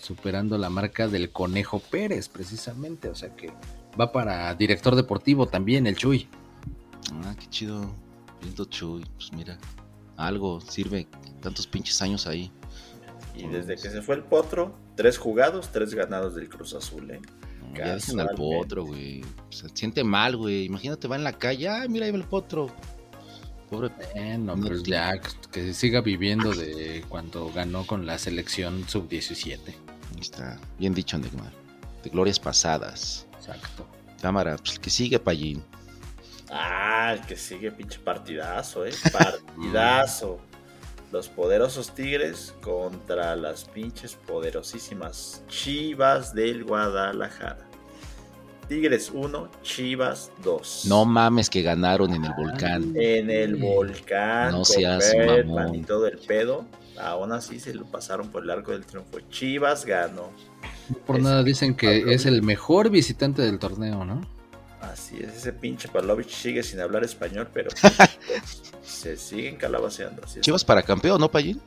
[0.00, 3.08] Superando la marca del Conejo Pérez, precisamente.
[3.08, 3.52] O sea que
[3.98, 6.28] va para director deportivo también el Chuy.
[7.12, 7.88] Ah, qué chido.
[8.42, 9.56] Lindo Chuy, pues mira,
[10.16, 11.06] algo sirve
[11.40, 12.50] tantos pinches años ahí.
[13.36, 17.20] Y desde que se fue el potro, tres jugados, tres ganados del Cruz Azul, ¿eh?
[17.60, 18.28] No, ya dejen al.
[18.36, 19.24] Potro, güey.
[19.50, 20.64] Se siente mal, güey.
[20.64, 22.68] Imagínate, va en la calle, ay, mira ahí va el Potro.
[23.70, 28.86] Pobre Bueno, No pues tiene- ya que siga viviendo de cuando ganó con la selección
[28.88, 29.58] sub-17.
[30.14, 31.52] Ahí está, bien dicho, Neymar.
[32.02, 33.26] De glorias pasadas.
[33.34, 33.86] Exacto.
[34.20, 35.62] Cámara, pues que sigue, Pallín.
[36.50, 38.92] Ah, el que sigue pinche partidazo, ¿eh?
[39.12, 40.38] Partidazo.
[41.14, 47.68] Los poderosos Tigres contra las pinches poderosísimas Chivas del Guadalajara.
[48.66, 50.86] Tigres 1, Chivas 2.
[50.88, 52.92] No mames que ganaron en el volcán.
[52.96, 55.14] En el volcán, No seas
[55.46, 55.76] mamón.
[55.76, 56.66] y todo el pedo.
[56.98, 59.20] Aún así se lo pasaron por el arco del triunfo.
[59.30, 60.30] Chivas ganó.
[61.06, 62.10] Por Es- nada dicen que Pablo.
[62.10, 64.20] es el mejor visitante del torneo, ¿no?
[64.80, 67.70] Así es, ese pinche Pavlovich sigue sin hablar español, pero
[68.84, 70.22] se siguen calabaceando.
[70.24, 70.44] Así es.
[70.44, 71.60] Chivas para campeón, ¿no, Pallín?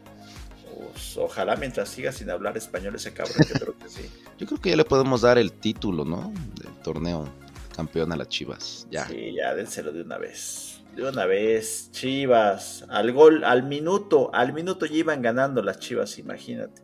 [0.97, 4.09] Pues, ojalá mientras siga sin hablar español ese cabrón, yo creo que sí.
[4.37, 6.31] Yo creo que ya le podemos dar el título, ¿no?
[6.61, 7.27] Del torneo
[7.75, 8.87] campeón a las Chivas.
[8.91, 9.07] Ya.
[9.07, 10.83] Sí, ya dénselo de una vez.
[10.95, 16.19] De una vez, Chivas, al gol, al minuto, al minuto ya iban ganando las Chivas,
[16.19, 16.83] imagínate.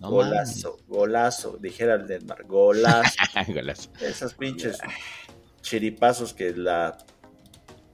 [0.00, 3.16] No golazo, golazo, dijera el Denmark, golazo.
[3.48, 3.90] Golazo.
[4.00, 4.78] Esas pinches
[5.60, 6.96] chiripazos que la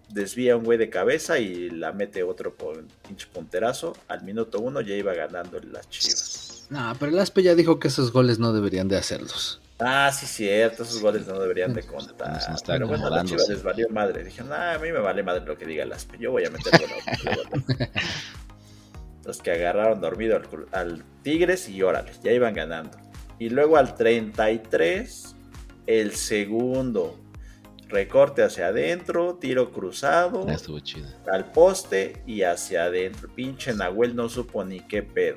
[0.08, 3.96] desvía un güey de cabeza y la mete otro por pinche punterazo.
[4.08, 6.66] Al minuto uno ya iba ganando las chivas.
[6.70, 9.60] No, pero el Aspe ya dijo que esos goles no deberían de hacerlos.
[9.78, 12.40] Ah, sí, cierto, esos goles no deberían de contar.
[12.66, 14.24] Pero bueno, las chivas les valió madre.
[14.24, 16.72] Dijeron, ah, a mí me vale madre lo que diga las yo voy a meter
[16.80, 17.64] gol.
[19.26, 20.40] Los que agarraron dormido
[20.70, 22.96] al Tigres y órale, ya iban ganando.
[23.40, 25.34] Y luego al 33,
[25.88, 27.18] el segundo.
[27.88, 31.06] Recorte hacia adentro, tiro cruzado, Ah, Estuvo chido.
[31.30, 33.28] al poste y hacia adentro.
[33.34, 35.36] Pinche Nahuel no supo ni qué pedo.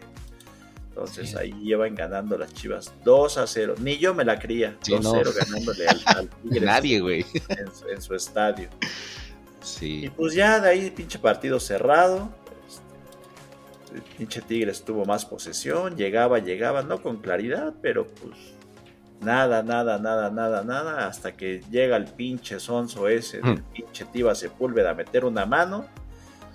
[0.90, 1.38] Entonces Sí.
[1.38, 3.76] ahí llevan ganando las chivas 2 a 0.
[3.80, 4.76] Ni yo me la creía.
[4.82, 5.46] Sí, 2 a 0 no.
[5.46, 7.26] ganándole al, al Tigres Nadie, güey.
[7.50, 8.68] en, su- en su estadio.
[8.82, 10.12] Y Sí.
[10.18, 12.30] pues ya de ahí, pinche partido cerrado.
[12.68, 15.96] Este, el pinche Tigres tuvo más posesión.
[15.96, 18.36] Llegaba, llegaba, no con claridad, pero pues
[19.22, 21.08] nada, nada, nada, nada, nada.
[21.08, 25.86] Hasta que llega el pinche sonso ese del pinche Tiva Sepúlveda a meter una mano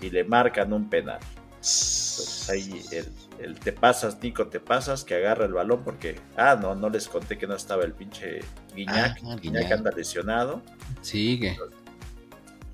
[0.01, 1.21] y le marcan un penal.
[1.57, 3.07] Entonces ahí el,
[3.39, 7.09] el te pasas, Nico, te pasas, que agarra el balón porque, ah, no, no les
[7.09, 8.41] conté que no estaba el pinche
[8.75, 9.19] Guiñac.
[9.25, 10.63] Ah, el Guiñac anda lesionado.
[11.01, 11.57] Sigue.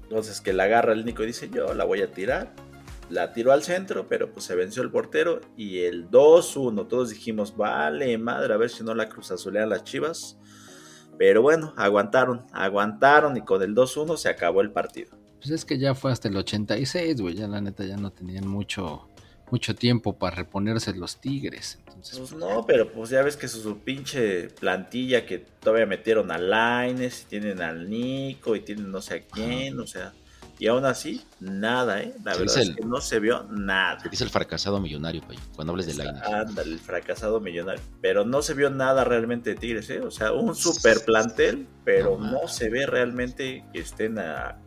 [0.02, 2.52] Entonces que la agarra el Nico y dice, yo la voy a tirar.
[3.10, 5.40] La tiró al centro, pero pues se venció el portero.
[5.56, 10.38] Y el 2-1, todos dijimos, vale, madre, a ver si no la cruzazulean las chivas.
[11.18, 15.10] Pero bueno, aguantaron, aguantaron y con el 2-1 se acabó el partido.
[15.38, 17.34] Pues es que ya fue hasta el 86, güey.
[17.34, 19.08] Ya la neta ya no tenían mucho,
[19.50, 21.78] mucho tiempo para reponerse los Tigres.
[21.86, 26.30] Entonces, Pues no, pero pues ya ves que su, su pinche plantilla que todavía metieron
[26.30, 30.12] a Laines, y tienen al Nico y tienen no sé a quién, o sea,
[30.60, 32.14] y aún así, nada, ¿eh?
[32.22, 33.96] La verdad es que no se vio nada.
[33.96, 36.22] Te dice el fracasado millonario, payo, cuando hables de Lainez.
[36.22, 37.82] Ándale, el fracasado millonario.
[38.02, 40.00] Pero no se vio nada realmente de Tigres, ¿eh?
[40.00, 44.58] O sea, un super plantel, pero No, se ve realmente que estén, a,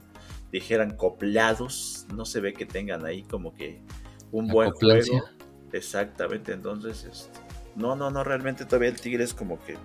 [0.52, 2.08] dijeran, coplados.
[2.12, 3.84] No se ve que tengan ahí como que
[4.32, 5.20] un buen Acoplancia.
[5.20, 5.38] juego.
[5.74, 7.40] Exactamente, entonces, este,
[7.76, 9.78] no, no, no, realmente todavía el Tigres como que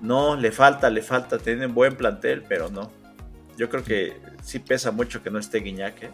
[0.00, 3.01] no, le falta, le falta, tienen buen plantel, pero no.
[3.56, 6.10] Yo creo que sí pesa mucho que no esté Guiñac, ¿eh?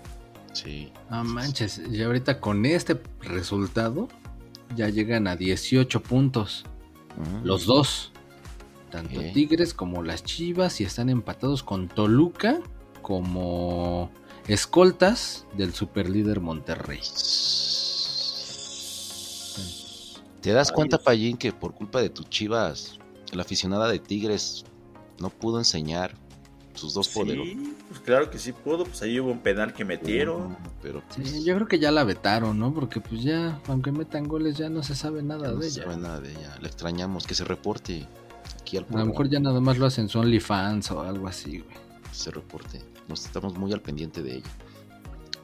[0.53, 0.93] Sí.
[1.11, 1.81] no manches.
[1.91, 4.09] Y ahorita con este resultado
[4.75, 6.65] ya llegan a 18 puntos.
[7.17, 7.47] Mm.
[7.47, 8.13] Los dos.
[8.91, 9.21] Tanto.
[9.35, 12.59] Tigres como las Chivas y están empatados con Toluca
[13.03, 14.11] como
[14.47, 17.01] escoltas del superlíder Monterrey.
[20.41, 22.99] ¿Te das Ay, cuenta, Payín, que por culpa de tus chivas,
[23.33, 24.65] la aficionada de Tigres
[25.19, 26.15] no pudo enseñar
[26.79, 27.47] sus dos poderos?
[27.47, 30.57] Sí, pues claro que sí pudo, pues ahí hubo un penal que metieron.
[30.83, 32.73] Pero Sí, pues, yo creo que ya la vetaron, ¿no?
[32.73, 35.91] Porque pues ya, aunque metan goles, ya no se sabe nada no de se ella.
[35.91, 36.57] sabe nada de ella.
[36.61, 38.07] La extrañamos, que se reporte
[38.61, 39.11] aquí al A lo programa.
[39.11, 41.77] mejor ya nada más lo hacen su OnlyFans o algo así, güey.
[42.13, 42.81] se reporte.
[43.09, 44.51] Nos estamos muy al pendiente de ella.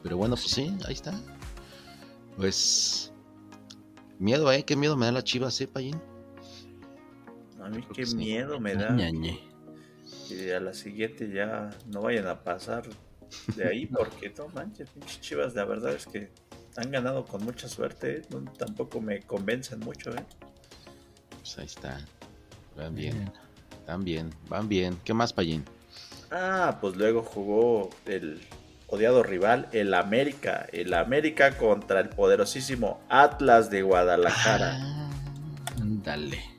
[0.03, 1.13] Pero bueno, pues sí, ahí está.
[2.37, 3.11] Pues.
[4.19, 4.63] Miedo, ¿eh?
[4.63, 5.95] Qué miedo me da la chiva, ¿eh, Payín?
[7.61, 8.15] A mí qué sí.
[8.15, 9.39] miedo me da Ñañe.
[10.27, 12.83] Que a la siguiente ya no vayan a pasar
[13.55, 16.29] de ahí, porque no manches, pinches chivas, la verdad es que
[16.77, 18.21] han ganado con mucha suerte, ¿eh?
[18.29, 20.25] No, tampoco me convencen mucho, ¿eh?
[21.39, 21.99] Pues ahí está.
[22.75, 23.31] Van bien,
[23.87, 24.99] van bien, van bien.
[25.05, 25.63] ¿Qué más, Payín?
[26.31, 28.41] Ah, pues luego jugó el
[28.87, 34.77] odiado rival, el América, el América contra el poderosísimo Atlas de Guadalajara.
[34.81, 35.09] Ah,
[35.81, 36.54] Ándale.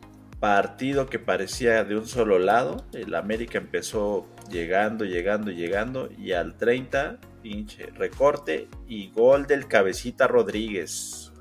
[0.47, 2.85] Partido que parecía de un solo lado.
[2.93, 6.09] El América empezó llegando, llegando, llegando.
[6.17, 11.33] Y al 30, pinche recorte y gol del cabecita Rodríguez.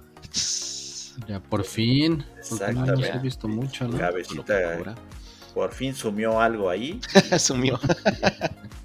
[1.27, 2.17] Ya por fin.
[2.17, 3.19] No Exactamente.
[3.19, 3.91] visto mucho, ¿no?
[3.91, 4.95] Lo que Cabecita
[5.53, 6.99] por fin sumió algo ahí
[7.31, 7.79] Asumió.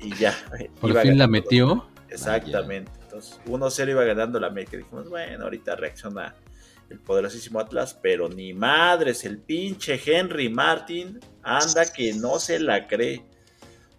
[0.00, 0.36] y ya.
[0.82, 1.86] Por fin la metió.
[2.10, 2.92] Exactamente.
[3.04, 4.76] Entonces, 1-0 iba ganando la América.
[4.76, 6.34] Dijimos, bueno, ahorita reacciona
[6.90, 12.86] el poderosísimo Atlas, pero ni madres, el pinche Henry Martin anda que no se la
[12.86, 13.24] cree.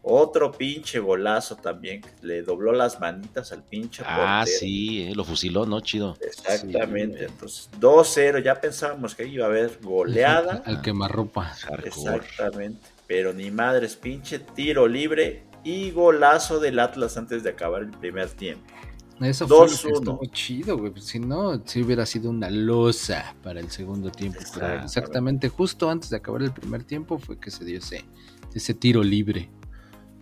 [0.03, 4.57] Otro pinche golazo también, le dobló las manitas al pinche Ah, portero.
[4.59, 5.79] sí, eh, lo fusiló, ¿no?
[5.81, 6.17] Chido.
[6.21, 7.19] Exactamente.
[7.19, 7.25] Sí.
[7.25, 10.63] Entonces, 2-0, ya pensábamos que iba a haber goleada.
[10.65, 11.53] Al quemarropa.
[11.83, 12.81] Exactamente.
[13.05, 18.29] Pero ni madres, pinche tiro libre y golazo del Atlas antes de acabar el primer
[18.31, 18.65] tiempo.
[19.19, 19.93] Eso fue lo que 2-1.
[19.99, 20.91] estuvo chido, güey.
[20.91, 24.39] Pues, Si no, si hubiera sido una losa para el segundo tiempo.
[24.53, 25.49] Pero Exactamente.
[25.49, 28.03] justo antes de acabar el primer tiempo fue que se dio ese,
[28.53, 29.49] ese tiro libre.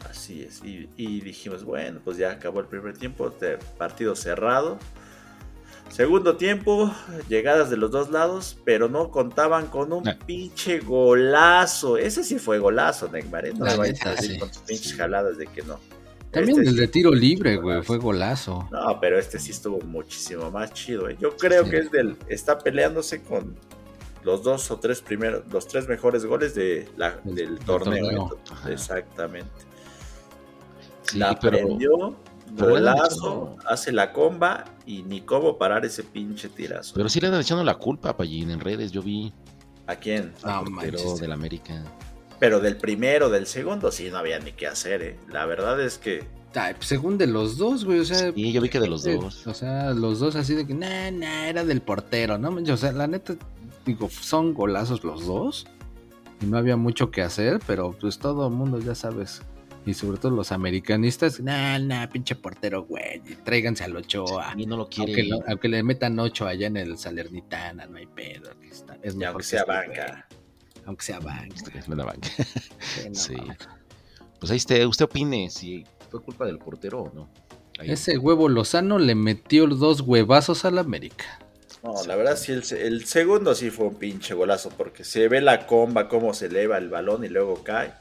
[0.10, 0.62] Así es.
[0.64, 4.80] Y, y dijimos, bueno, pues ya acabó el primer tiempo, de partido cerrado.
[5.90, 6.94] Segundo tiempo,
[7.30, 10.18] llegadas de los dos lados, pero no contaban con un Ah.
[10.26, 11.98] pinche golazo.
[11.98, 13.48] Ese sí fue golazo, Neymar.
[13.48, 13.54] ¿eh?
[13.54, 14.40] No me vayas a decir sí.
[14.40, 14.98] con tus pinches Sí.
[14.98, 15.80] jaladas de que no.
[16.32, 18.68] También Este el sí de tiro libre, güey, fue golazo.
[18.72, 21.10] No, pero este sí estuvo muchísimo más chido.
[21.10, 21.18] ¿eh?
[21.20, 21.72] Yo creo Sí.
[21.72, 22.18] que es del.
[22.28, 23.56] Está peleándose con.
[24.24, 28.28] los dos o tres primeros, los tres mejores goles de la, Del- torneo.
[28.46, 28.74] torneo.
[28.74, 29.50] Exactamente.
[31.04, 32.18] Sí, la pero prendió,
[32.58, 36.94] pero golazo, hace la comba y ni cómo parar ese pinche tirazo.
[36.96, 39.32] pero sí le andan echando la culpa a Pallín en redes, yo vi
[39.88, 40.34] ¿A quién?
[40.34, 41.20] Portero manches.
[41.22, 41.82] del América.
[42.40, 45.16] Pero del primero, del segundo, sí, no había ni qué hacer, ¿eh?
[45.32, 46.24] La verdad es que
[46.56, 48.32] Ay, pues, según de los dos, güey, o sea...
[48.34, 49.46] Sí, yo vi que de los eh, dos.
[49.46, 52.50] O sea, los dos así de que, nah, nah, era del portero, ¿no?
[52.50, 53.36] O sea, la neta,
[53.86, 55.68] digo, son golazos los dos.
[56.42, 59.42] Y no había mucho que hacer, pero pues todo el mundo, ya sabes.
[59.86, 63.22] Y sobre todo los americanistas, nah, nah, pinche portero, güey.
[63.28, 64.54] y Tráiganse al Ochoa.
[64.58, 65.12] Y no lo quiere.
[65.12, 68.50] Aunque, lo- aunque le metan ocho allá en el Salernitana, no hay pedo.
[68.52, 70.26] aquí está, es y mejor aunque que sea este banca.
[70.30, 70.39] güey,
[70.90, 71.56] Aunque sea banca.
[71.56, 72.28] Este que es la banca.
[72.80, 73.36] sí, no Sí.
[74.40, 77.30] Pues ahí esté, usted opine si fue culpa del portero o no.
[77.78, 77.92] Ahí.
[77.92, 81.26] Ese huevo Lozano le metió dos huevazos al América.
[81.84, 85.68] No, la verdad sí, el segundo sí fue un pinche golazo, porque se ve la
[85.68, 87.94] comba, cómo se eleva el balón y luego cae.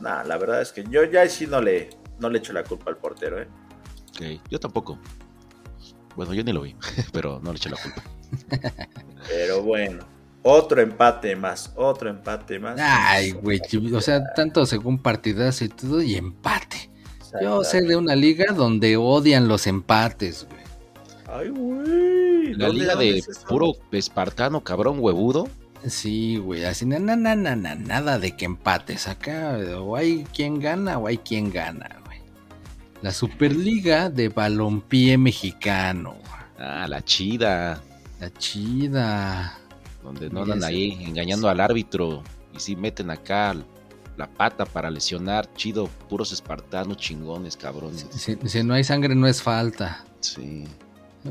[0.00, 2.90] Nah, la verdad es que yo ya sí no le, no le echo la culpa
[2.90, 3.48] al portero, ¿eh?
[4.14, 4.98] Ok, Yo tampoco.
[6.16, 6.74] Bueno, yo ni lo vi,
[7.12, 8.02] pero no le eché la culpa.
[9.28, 10.13] Pero bueno,
[10.44, 12.78] otro empate más, otro empate más.
[12.80, 13.60] Ay, güey,
[13.92, 16.90] o sea, tanto según partidas y todo y empate.
[17.42, 20.62] Yo sé de una liga donde odian los empates, güey.
[21.26, 22.54] Ay, güey.
[22.54, 25.48] La ¿dónde- liga de es puro espartano, cabrón, huevudo.
[25.86, 29.08] Sí, güey, así, na, na, na, na, na, nada de que empates.
[29.08, 32.18] Acá o hay quien gana o hay quien gana, güey.
[33.02, 36.42] La Superliga de Balompié Mexicano, güey.
[36.58, 37.82] Ah, la chida.
[38.20, 39.58] la chida.
[40.04, 42.22] Donde no andan ahí engañando al árbitro.
[42.54, 43.56] Y sí meten acá
[44.16, 45.52] la pata para lesionar.
[45.54, 48.06] Chido, puros espartanos chingones, cabrones.
[48.12, 50.04] Si, si no hay sangre no es falta.
[50.20, 50.64] Sí.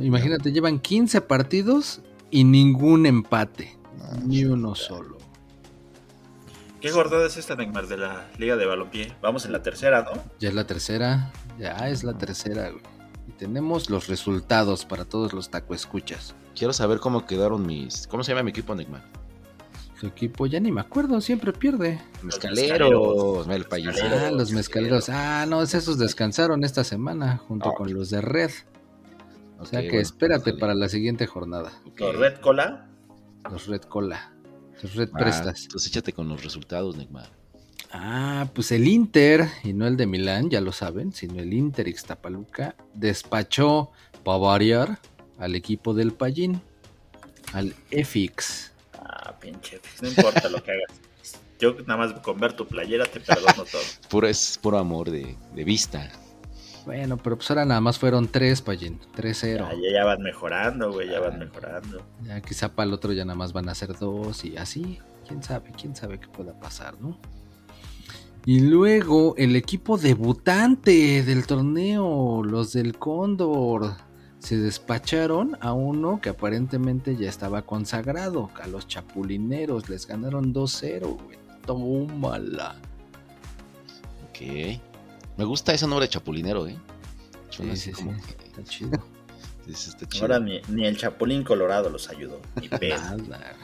[0.02, 3.78] Imagínate, llevan 15 partidos y ningún empate.
[3.98, 5.18] No, Ni uno sí, solo.
[6.82, 9.16] ¿Qué jornada es esta, Neymar, de la liga de balompié?
[9.22, 10.22] Vamos en la tercera, ¿no?
[10.40, 12.84] Ya es la tercera, ya es la tercera, güey.
[13.28, 16.36] Y tenemos los resultados para todos los taco escuchas.
[16.56, 18.08] Quiero saber cómo quedaron mis.
[18.08, 19.04] ¿Cómo se llama mi equipo, Neymar?
[20.00, 22.00] Su equipo ya ni me acuerdo, siempre pierde.
[22.22, 23.48] Mezcaleros.
[23.48, 23.88] El país.
[24.04, 25.10] Ah, los mezcaleros.
[25.10, 27.74] Ah, no, esos descansaron esta semana junto Ah.
[27.76, 28.52] con los de Red.
[29.60, 30.60] O sea que bueno, espérate dale.
[30.60, 31.72] para la siguiente jornada.
[31.96, 32.90] Los Red Cola.
[33.50, 34.34] Los Red Cola.
[34.82, 35.64] Los Red Ah, Prestas.
[35.64, 37.30] Entonces échate con los resultados, Neymar.
[37.94, 41.88] Ah, pues el Inter, y no el de Milán, ya lo saben, sino el Inter
[41.88, 43.92] Ixtapaluca, despachó,
[44.26, 45.00] para variar,
[45.38, 46.62] al equipo del Pallín,
[47.54, 48.72] al EFIX.
[49.00, 49.80] Ah, pinche.
[50.02, 51.00] No importa lo que hagas.
[51.60, 53.82] Yo nada más con ver tu playera te perdono todo.
[54.10, 56.10] Puro, es puro amor de, de vista.
[56.86, 59.58] Bueno, pero pues ahora nada más fueron tres, Pallín, 3-0.
[59.58, 61.46] Ya, ya, ya van mejorando, güey, ya van Ah.
[61.46, 62.06] mejorando.
[62.24, 65.00] Ya quizá para el otro ya nada más van a ser dos y así.
[65.26, 67.18] Quién sabe, quién sabe qué pueda pasar, ¿no?
[68.46, 73.96] Y luego el equipo debutante del torneo, los del Cóndor,
[74.44, 81.00] se despacharon a uno que aparentemente ya estaba consagrado, a los Chapulineros, les ganaron 2-0,
[81.24, 81.38] güey.
[81.66, 82.76] Tómala.
[84.30, 84.42] Ok.
[85.38, 86.78] Me gusta ese nombre de chapulinero, ¿eh?
[87.50, 88.34] Suena Sí, así sí, como sí.
[88.38, 88.92] que- Está chido.
[89.74, 90.24] sí, está chido.
[90.26, 92.42] Ahora ni, ni el Chapulín Colorado los ayudó.
[92.60, 92.98] Ni pedo.
[93.30, 93.56] Nada.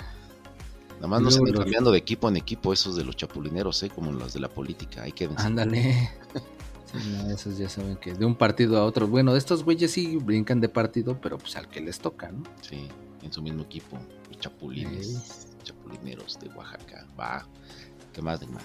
[0.95, 3.89] Nada más no se los- cambiando de equipo en equipo esos de los chapulineros, ¿eh?
[3.89, 5.03] Como los de la política.
[5.03, 5.45] Ahí quédense.
[5.45, 6.09] Ándale.
[6.91, 9.07] Sí, no, esos ya saben que de un partido a otro.
[9.07, 12.43] Bueno, estos güeyes sí brincan de partido, pero pues al que les toca, ¿no?
[12.61, 12.87] Sí,
[13.21, 13.97] en su mismo equipo.
[14.29, 15.47] Los chapulines.
[15.63, 17.05] Chapulineros de Oaxaca.
[17.19, 17.45] Va.
[18.13, 18.61] ¿Qué más, Neymar?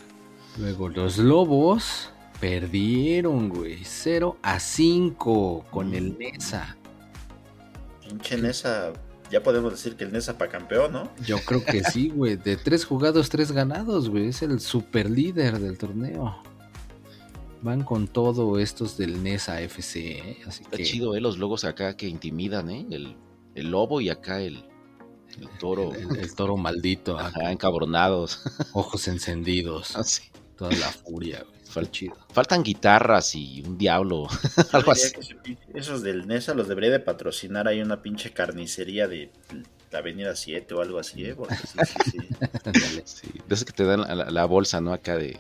[0.59, 2.11] Luego los Lobos
[2.41, 3.79] perdieron, güey.
[3.85, 5.95] 0 a 5 con Mm.
[5.95, 6.77] el Nesa.
[8.03, 8.93] Pinche Nesa.
[9.31, 11.11] Ya podemos decir que el Nesa para campeón, ¿no?
[11.27, 12.37] Yo creo que sí, güey.
[12.37, 14.29] De tres jugados, tres ganados, güey.
[14.29, 16.37] Es el super líder del torneo.
[17.65, 20.39] Van con todo estos del Nesa FC, ¿eh?
[20.47, 21.21] Así Está que chido, ¿eh?
[21.23, 22.87] Los logos acá que intimidan, ¿eh?
[22.91, 23.17] El,
[23.55, 24.65] el lobo y acá el,
[25.41, 25.95] el toro.
[25.95, 28.43] el, toro maldito, acá, Ajá, encabronados.
[28.75, 30.25] ojos encendidos, Ah, sí.
[30.59, 31.55] toda la furia, güey.
[31.65, 32.15] Fal- chido.
[32.35, 34.29] Faltan guitarras y un diablo.
[34.73, 35.11] Algo así.
[35.73, 39.33] Esos del Nesa los debería de patrocinar ahí una pinche carnicería de
[39.91, 41.35] la Avenida 7 o algo así, ¿eh?
[41.35, 42.11] Porque sí, sí,
[43.07, 43.29] sí.
[43.49, 44.05] De esos que te dan
[44.35, 44.93] la bolsa, ¿no?
[44.93, 45.39] Acá de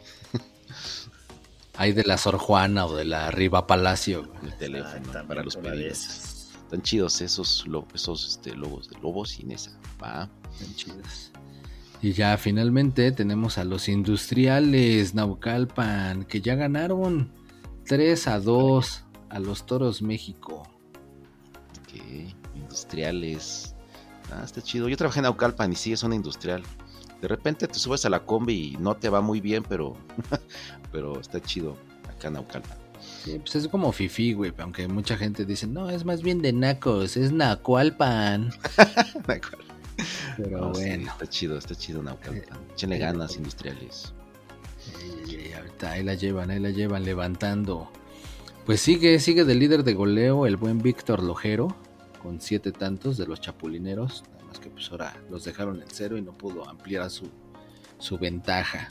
[1.77, 5.57] Hay de la Sor Juana o de la Riva Palacio, el teléfono Exactamente, para los
[5.57, 6.53] una pedidos.
[6.62, 7.64] Están chidos esos,
[7.95, 9.79] esos este, logos de lobos y Nesa.
[10.03, 10.31] Va.
[10.53, 11.33] Están chidas.
[12.01, 17.33] Y ya finalmente tenemos a los industriales Naucalpan, que ya ganaron
[17.87, 20.62] 3 a 2 a los Toros México.
[21.83, 22.01] Ok,
[22.55, 23.75] industriales.
[24.31, 24.89] Ah, está chido.
[24.89, 26.62] Yo trabajé en Aucalpan y sí es zona industrial.
[27.25, 29.97] De repente te subes a la combi y no te va muy bien, pero,
[30.93, 31.75] pero está chido
[32.07, 32.77] acá en Aucalpan.
[33.25, 34.53] Sí, pues es como fifi, güey.
[34.59, 38.51] Aunque mucha gente dice, no, es más bien de nacos, es nacualpan.
[40.37, 41.11] Pero No, sí, bueno.
[41.11, 42.59] está chido, está chido Naucalpan.
[42.75, 44.12] Échenle ganas industriales.
[45.27, 47.91] Y, y ahorita ahí la llevan, ahí la llevan levantando.
[48.66, 51.75] Pues sigue, sigue de líder de goleo el buen Víctor Lojero,
[52.22, 54.25] con siete tantos de los chapulineros.
[54.61, 57.29] Que pues ahora los dejaron en cero y no pudo ampliar su,
[57.99, 58.89] su ventaja.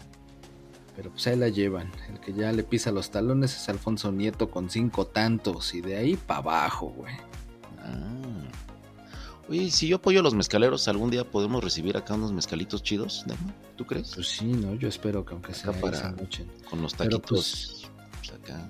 [0.96, 1.92] Pero pues ahí la llevan.
[2.12, 5.74] El que ya le pisa los talones es Alfonso Nieto con cinco tantos.
[5.74, 7.16] Y de ahí para abajo, güey.
[7.80, 8.10] Ah.
[9.50, 13.26] Oye, si yo apoyo a los mezcaleros, algún día podemos recibir acá unos mezcalitos chidos,
[13.28, 13.34] ¿no?
[13.76, 14.12] ¿Tú crees?
[14.16, 14.74] Pues sí, ¿no?
[14.76, 16.46] Yo espero que aunque sea Acá para- esa noche.
[16.70, 17.90] Con los taquitos.
[18.22, 18.70] pues, acá.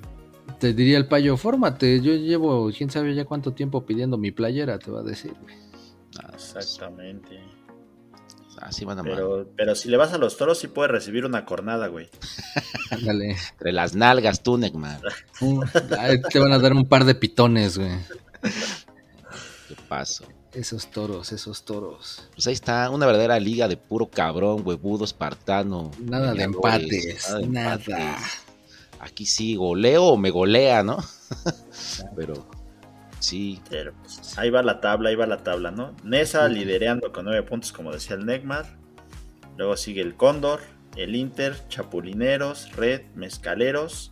[0.60, 2.02] Te diría el payo, fórmate.
[2.02, 5.56] Yo llevo, quién sabe ya cuánto tiempo pidiendo mi playera, te va a decir, güey.
[6.34, 7.40] Exactamente.
[8.62, 9.04] Así van a.
[9.04, 12.10] Pero, pero si le vas a los toros, sí puedes recibir una cornada, güey.
[12.92, 13.36] Ándale.
[13.52, 15.02] Entre las nalgas, tú, Neckman.
[15.42, 15.64] Uh,
[16.32, 17.92] te van a dar un par de pitones, güey.
[19.68, 20.26] ¿Qué paso?
[20.54, 22.30] Esos toros, esos toros.
[22.36, 25.90] Pues ahí está, una verdadera liga de puro cabrón, huevudo, espartano.
[26.00, 27.76] Nada de empates, de nada.
[27.76, 28.44] empates.
[29.00, 30.98] Aquí sí, goleo o me golea, ¿no?
[32.16, 32.46] Pero
[33.24, 35.96] sí, Pero pues, ahí va la tabla, ahí va la tabla, ¿no?
[36.04, 38.66] Nesa liderando con nueve puntos, como decía el Necmar.
[39.58, 40.62] Luego sigue el Cóndor,
[40.96, 44.12] el Inter, Chapulineros, Red, Mezcaleros.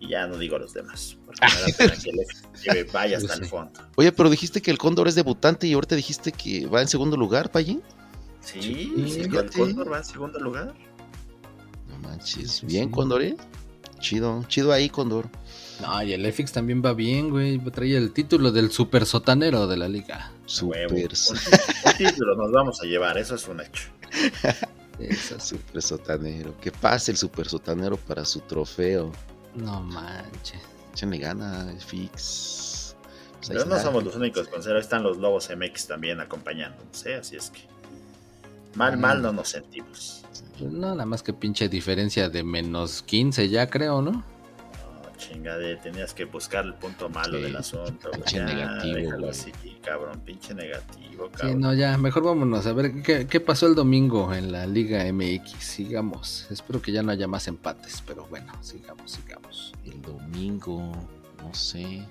[0.00, 1.16] Y ya no digo los demás.
[1.24, 3.48] Porque me da pena que que vaya hasta el Sí.
[3.50, 3.80] fondo.
[3.96, 7.16] Oye, pero dijiste que el Cóndor es debutante y ahorita dijiste que va en segundo
[7.16, 7.82] lugar, Payín.
[8.40, 9.50] Sí, Sí, sí, el.
[9.50, 10.74] Cóndor va en segundo lugar.
[11.88, 12.90] No manches, Sí, bien, sí.
[12.90, 13.36] Cóndor, ¿eh?
[14.00, 15.30] Chido, chido ahí, Cóndor.
[15.80, 17.58] No, y el FX también va bien, güey.
[17.58, 20.30] Trae el título del super sotanero de la liga.
[20.46, 23.88] Super, Un, un título nos vamos a llevar, eso es un hecho.
[24.98, 25.56] Eso sí.
[25.56, 26.54] super sotanero.
[26.60, 29.10] Que pase el super sotanero para su trofeo.
[29.56, 30.60] No manches.
[30.92, 32.94] Échenle gana, fix.
[33.32, 37.16] Pues Pero no somos los únicos con cero, están los Lobos MX también acompañándonos, ¿eh?
[37.16, 37.60] Así es que
[38.74, 40.22] mal, mal no nos sentimos.
[40.58, 44.24] Pues no, nada más que pinche diferencia de menos 15 ya creo, ¿no?
[45.16, 48.10] Chingade, tenías que buscar el punto malo Sí, del asunto.
[48.12, 49.52] pinche Ya, negativo, así,
[49.82, 51.60] cabrón, pinche negativo, Sí, cabrón.
[51.60, 55.52] no, ya, mejor vámonos a ver qué, qué pasó el domingo en la Liga MX.
[55.58, 56.46] Sigamos.
[56.50, 59.72] Espero que ya no haya más empates, pero bueno, sigamos, sigamos.
[59.84, 60.90] El domingo,
[61.38, 62.06] no sé.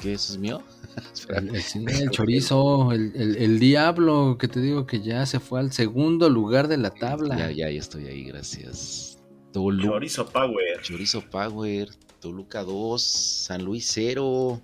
[0.00, 0.62] ¿Qué eso es mío?
[1.12, 1.40] Espera.
[1.40, 5.72] El, sí, chorizo, el, el- el diablo, que te digo que ya se fue al
[5.72, 7.36] segundo lugar de la tabla.
[7.36, 9.18] Ya, ya, ya estoy ahí, gracias.
[9.52, 10.80] Chorizo Power.
[10.80, 11.88] Chorizo Power,
[12.20, 14.60] Toluca 2, San Luis 0.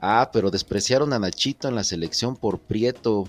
[0.00, 3.28] Ah, pero despreciaron a Nachito en la selección por Prieto.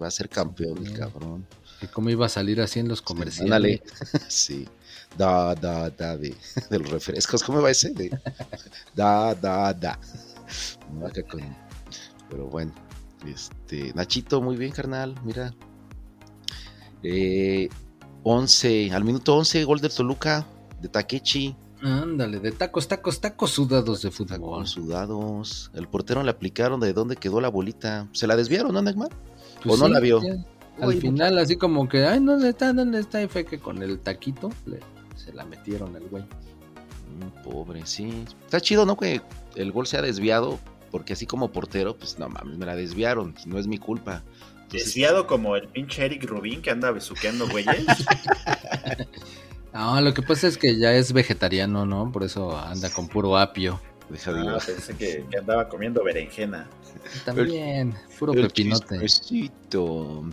[0.00, 1.46] Va a ser campeón el cabrón.
[1.82, 3.44] ¿Y cómo iba a salir así en los comerciales?
[3.52, 3.82] Ándale.
[4.28, 4.66] sí.
[5.18, 6.34] Da, da, da, de,
[6.70, 7.42] de los refrescos.
[7.42, 7.90] ¿Cómo va ese?
[7.90, 8.08] De,
[8.94, 9.98] da, da, da.
[11.28, 11.56] Con-
[12.30, 12.72] Pero bueno.
[13.26, 15.14] Este, Nachito, muy bien, carnal.
[15.24, 15.52] Mira.
[17.02, 17.68] Eh,
[18.22, 20.46] 11, al minuto 11, gol del Toluca,
[20.80, 21.56] de Takechi.
[21.82, 24.40] Ándale, de tacos, tacos, tacos sudados de fútbol.
[24.40, 25.70] Con sudados.
[25.74, 28.08] El portero le aplicaron de dónde quedó la bolita.
[28.12, 29.08] ¿Se la desviaron, no, Neymar?
[29.64, 30.22] Pues ¿O no la vio?
[30.22, 30.34] ya,
[30.80, 32.72] Al Uy, final, así como que, ay, ¿dónde está?
[32.72, 33.22] ¿Dónde está?
[33.22, 34.80] Y fue que con el taquito le-
[35.16, 36.22] se la metieron al güey.
[36.22, 38.24] Mm, pobre, sí.
[38.44, 38.96] Está chido, ¿no?
[38.96, 39.20] Que
[39.56, 40.58] el gol sea desviado,
[40.90, 44.22] porque así como portero, pues no mames, me la desviaron, no es mi culpa.
[44.62, 47.84] Entonces, Desviado como el pinche Eric Rubin que anda besuqueando güeyes.
[49.72, 52.12] No, lo que pasa es que ya es vegetariano, ¿no?
[52.12, 53.80] Por eso anda con puro apio.
[54.26, 56.68] Ah, pensé que, que andaba comiendo berenjena.
[57.24, 58.98] También, puro el pepinote.
[59.00, 60.24] chismecito.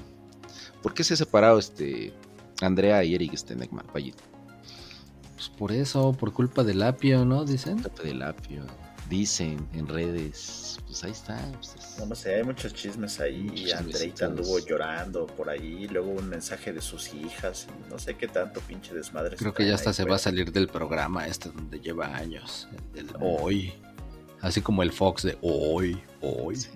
[0.82, 2.14] ¿Por qué se ha separado este
[2.62, 3.56] Andrea y Eric este?
[3.56, 4.24] Payito,
[5.36, 7.46] Pues por eso, por culpa del apio, ¿no?
[7.46, 7.82] Dicen.
[7.82, 8.64] tape del apio.
[9.10, 10.78] Dicen en redes.
[10.86, 11.52] Pues ahí está.
[11.54, 13.42] pues, es- No sé, hay muchos chismes ahí.
[13.44, 15.88] Muchos Andreita anduvo llorando por ahí.
[15.88, 17.68] Luego un mensaje de sus hijas.
[17.88, 19.36] y No sé qué tanto pinche desmadre.
[19.36, 22.68] Creo que ya hasta se va a salir del programa este donde lleva años.
[22.96, 23.74] El del hoy.
[24.42, 26.56] Así como el Fox de hoy, hoy.
[26.56, 26.70] Sí.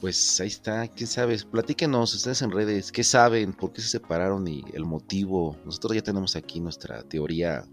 [0.00, 1.38] Pues ahí está, quién sabe.
[1.50, 3.52] Platíquenos ustedes en redes, ¿qué saben?
[3.52, 5.56] ¿Por qué se separaron y el motivo?
[5.64, 7.64] Nosotros ya tenemos aquí nuestra teoría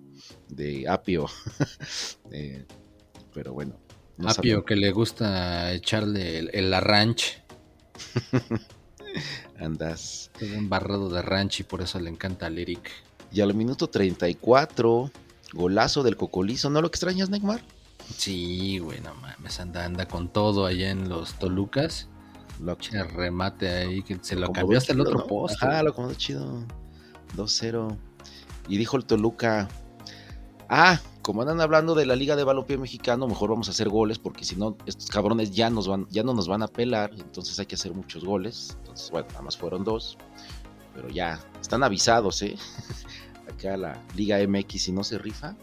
[0.49, 1.27] de apio.
[2.33, 2.65] Eh,
[3.33, 3.73] pero bueno.
[4.17, 7.41] no Apio que le gusta echarle el, el ranch.
[9.59, 10.31] Andas.
[10.39, 12.89] Es un barrado de ranch y por eso le encanta al Eric.
[13.31, 15.11] Y al minuto 34,
[15.53, 16.69] golazo del cocolizo.
[16.69, 17.61] ¿No lo extrañas, Neymar?
[18.17, 22.07] Sí, güey, no mames, anda, anda con todo allá en los Tolucas.
[22.59, 25.27] Lo, Che remate ahí que se lo Como cambió hasta el otro ¿no?
[25.27, 25.65] poste.
[25.65, 26.65] Ajá, lo acomodó chido.
[27.35, 27.97] 2-0.
[28.67, 29.67] Y dijo el Toluca.
[30.69, 34.19] Ah, como andan hablando de la Liga de Balompié Mexicano, mejor vamos a hacer goles,
[34.19, 37.59] porque si no, estos cabrones ya nos van, ya no nos van a pelar, entonces
[37.59, 38.77] hay que hacer muchos goles.
[38.79, 40.17] Entonces, bueno, nada más fueron dos.
[40.95, 42.55] Pero ya, están avisados, eh.
[43.53, 45.55] Acá la Liga MX, si no se rifa,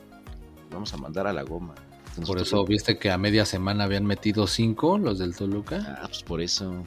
[0.70, 1.74] vamos a mandar a la goma.
[2.00, 5.98] Entonces, Por eso viste que a media semana habían metido cinco los del Toluca.
[6.02, 6.82] Ah, pues por eso.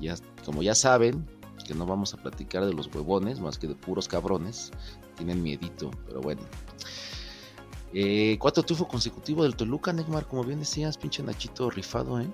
[0.00, 1.26] Ya, como ya saben,
[1.66, 4.70] que no vamos a platicar de los huevones, más que de puros cabrones.
[5.16, 6.42] Tienen miedito, pero bueno.
[7.94, 12.26] Eh, cuatro triunfos consecutivos del Toluca, Neymar, como bien decías, pinche Nachito rifado, ¿eh?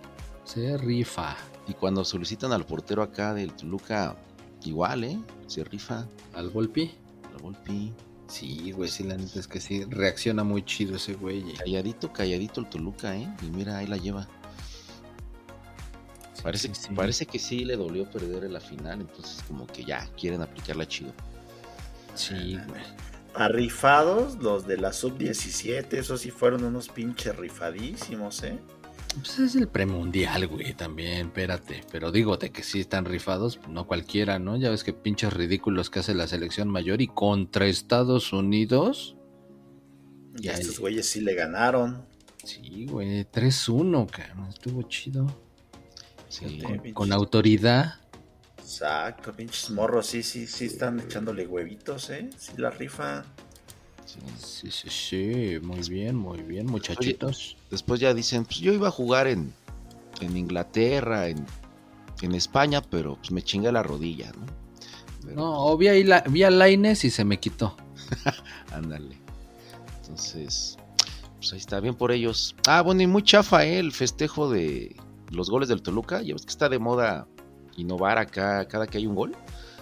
[0.44, 1.36] Se rifa.
[1.68, 4.16] Y cuando solicitan al portero acá del Toluca,
[4.64, 5.18] igual, ¿eh?
[5.46, 6.90] Se rifa Al Volpi.
[7.32, 7.92] la Volpi.
[8.26, 9.84] Sí, güey, sí, la neta es que sí.
[9.84, 11.52] Reacciona muy chido ese güey.
[11.54, 13.28] Calladito, calladito el Toluca, ¿eh?
[13.42, 14.26] Y mira, ahí la lleva.
[16.34, 16.94] Sí, Parece, sí, sí.
[16.94, 20.88] parece que sí le dolió perder en la final, entonces como que ya quieren aplicarla
[20.88, 21.12] chido.
[22.14, 22.80] Sí, güey.
[23.34, 28.58] Arrifados, los de la sub-17, esos sí fueron unos pinches rifadísimos, ¿eh?
[29.14, 31.82] Pues es el premundial, güey, también, espérate.
[31.90, 34.56] Pero digo, de que sí están rifados, no cualquiera, ¿no?
[34.56, 39.16] Ya ves que pinches ridículos que hace la selección mayor y contra Estados Unidos.
[40.38, 42.04] Y Ya, a estos güeyes sí le ganaron.
[42.44, 44.48] Sí, güey, 3-1, cabrón.
[44.48, 45.26] Estuvo chido.
[46.28, 46.62] Sí.
[46.94, 47.94] Con autoridad.
[48.70, 52.30] Exacto, pinches morros, sí, sí, sí están echándole huevitos, ¿eh?
[52.38, 53.24] Sí la rifa.
[54.06, 54.20] sí.
[54.38, 55.58] Sí, sí, sí.
[55.60, 57.56] Muy bien, muy bien, muchachitos.
[57.70, 59.52] Después ya dicen, pues yo iba a jugar en,
[60.20, 61.44] en Inglaterra, en,
[62.22, 64.46] en España, pero pues me chingué la rodilla, ¿no?
[65.24, 67.76] Pero, No, o vi, ahí la, vi a Laines y se me quitó.
[68.72, 69.16] Ándale.
[70.02, 70.78] Entonces,
[71.38, 72.54] pues ahí está, bien por ellos.
[72.68, 73.78] Ah, bueno, y muy chafa, ¿eh?
[73.80, 74.94] El festejo de
[75.30, 76.22] los goles del Toluca.
[76.22, 77.26] Ya ves que está de moda
[77.76, 79.36] innovar acá cada que hay un gol.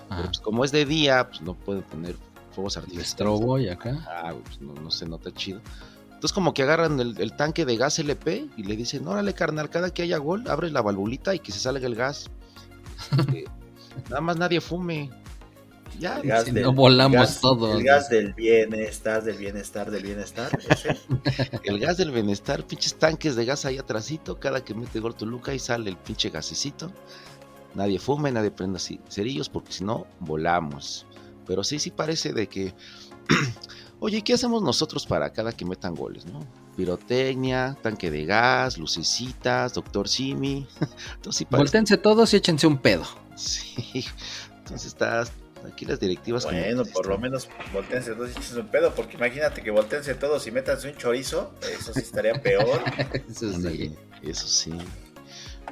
[0.08, 2.16] Pero pues como es de día, pues no pueden poner
[2.52, 3.08] fuegos artificiales.
[3.10, 3.98] estrobo y acá.
[4.08, 5.60] Ah, pues no, no se nota chido.
[6.06, 9.68] Entonces como que agarran el, el tanque de gas LP y le dicen, órale carnal,
[9.70, 12.30] cada que haya gol, abre la valvulita y que se salga el gas.
[13.30, 13.44] Que
[14.08, 15.10] nada más nadie fume.
[15.98, 17.76] Ya, El gas si del- no volamos gas- todos.
[17.76, 20.50] El gas del bienestar, del bienestar, del bienestar.
[20.70, 20.96] ese.
[21.64, 25.52] el gas del bienestar, pinches tanques de gas ahí atrásito, cada que mete gol Toluca
[25.54, 26.90] y sale el pinche gasecito.
[27.74, 31.06] Nadie fume, nadie prenda cerillos porque si no, volamos.
[31.46, 32.74] Pero sí, sí parece de que...
[34.00, 36.46] Oye, ¿qué hacemos nosotros para cada que metan goles, no?
[36.76, 40.68] Pirotecnia, tanque de gas, lucecitas, doctor Simi.
[41.16, 41.64] Entonces sí parece...
[41.64, 43.04] Voltense todos y échense un pedo.
[43.34, 44.04] Sí.
[44.58, 45.24] Entonces está...
[45.66, 46.44] Aquí las directivas...
[46.44, 50.46] Bueno, por lo menos voltense todos y échense un pedo, porque imagínate que voltense todos
[50.46, 52.80] y métanse un chorizo, eso sí estaría peor.
[53.28, 53.90] Eso Ándale,
[54.22, 54.72] eso sí.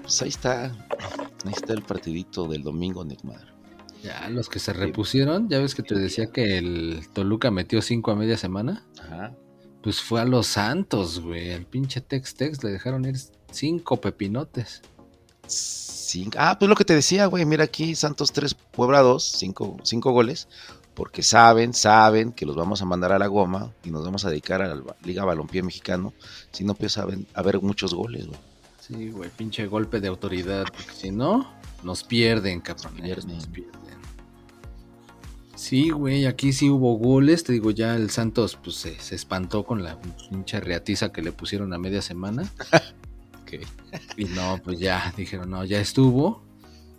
[0.02, 0.64] Pues ahí está.
[1.44, 3.54] Ahí está el partidito del domingo, Neymar.
[4.02, 8.10] Ya, los que se repusieron, ya ves que te decía que el Toluca metió cinco
[8.10, 8.84] a media semana.
[9.00, 9.34] Ajá.
[9.82, 11.50] Pues fue a los Santos, güey.
[11.50, 13.16] El pinche Tex Tex le dejaron ir
[13.50, 14.82] cinco pepinotes.
[16.36, 17.44] Ah, pues lo que te decía, güey.
[17.44, 20.48] Mira aquí, Santos 3, Puebla 2, 5 cinco goles.
[20.94, 24.30] Porque saben, saben que los vamos a mandar a la goma y nos vamos a
[24.30, 26.14] dedicar a la Liga Balompié Mexicano.
[26.52, 28.38] Si no, pues saben, a ver muchos goles, güey.
[28.86, 30.64] Sí, güey, pinche golpe de autoridad.
[30.64, 32.94] Porque si no, nos pierden, cabrón.
[33.26, 33.96] Nos pierden.
[35.56, 37.42] Sí, güey, aquí sí hubo goles.
[37.42, 39.98] Te digo, ya el Santos pues se, se espantó con la
[40.30, 42.50] pinche reatiza que le pusieron a media semana.
[44.16, 46.42] Y no, pues ya, dijeron, no, ya estuvo.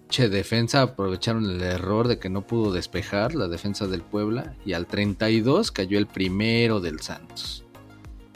[0.09, 4.55] Che, defensa, aprovecharon el error de que no pudo despejar la defensa del Puebla.
[4.65, 7.65] Y al 32 cayó el primero del Santos.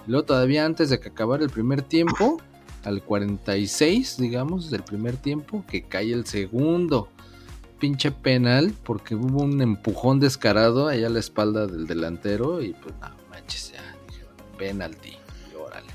[0.08, 2.41] Luego todavía antes de que acabara el primer tiempo,
[2.84, 7.10] al 46, digamos, del primer tiempo, que cae el segundo.
[7.80, 12.62] Pinche penal, porque hubo un empujón descarado allá a la espalda del delantero.
[12.62, 15.18] Y pues no manches, ya, dijeron, penalti.
[15.52, 15.92] Y órale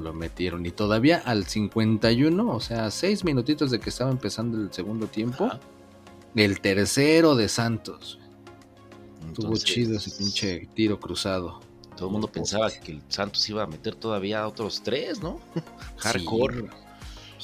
[0.00, 0.66] lo metieron.
[0.66, 5.46] Y todavía al 51, o sea, seis minutitos de que estaba empezando el segundo tiempo,
[5.46, 5.60] Ajá.
[6.34, 8.18] el tercero de Santos.
[9.28, 11.60] Estuvo chido ese pinche tiro cruzado.
[11.96, 15.40] Todo el mundo pensaba que el Santos iba a meter todavía otros tres, ¿no?
[15.98, 16.62] Hardcore.
[16.62, 16.68] Sí,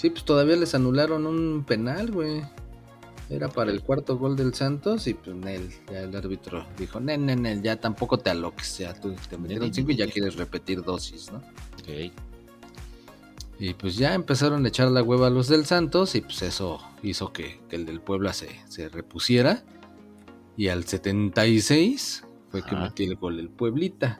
[0.00, 2.42] Sí, pues todavía les anularon un penal, güey.
[3.28, 7.26] Era para el cuarto gol del Santos y pues Nel, ya el árbitro dijo, Nel,
[7.26, 10.82] Nel, Nel, ya tampoco te aloques, ya tú te metieron cinco y ya quieres repetir
[10.82, 11.38] dosis, ¿no?
[11.78, 12.12] Ok.
[13.58, 16.80] Y pues ya empezaron a echar la hueva a los del Santos y pues eso
[17.02, 19.62] hizo que, que el del Puebla se, se repusiera.
[20.56, 24.18] Y al 76 fue que metió el gol el Pueblita.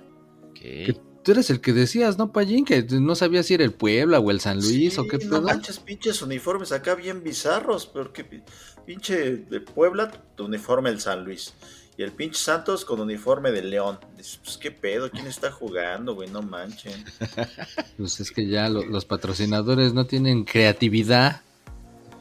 [0.61, 2.65] Que tú eres el que decías, ¿no, Payín?
[2.65, 5.31] Que no sabías si era el Puebla o el San Luis Sí, o qué No
[5.31, 5.43] pedo.
[5.43, 8.43] manches, pinches uniformes acá bien bizarros, porque pi-
[8.87, 11.55] pinche de Puebla, tu uniforme del San Luis.
[11.97, 13.99] Y el pinche Santos con uniforme de León.
[14.17, 16.31] Dices, pues qué pedo, ¿quién está jugando, güey?
[16.31, 17.05] No manchen.
[17.99, 21.43] Pues es que ya lo- los patrocinadores no tienen creatividad.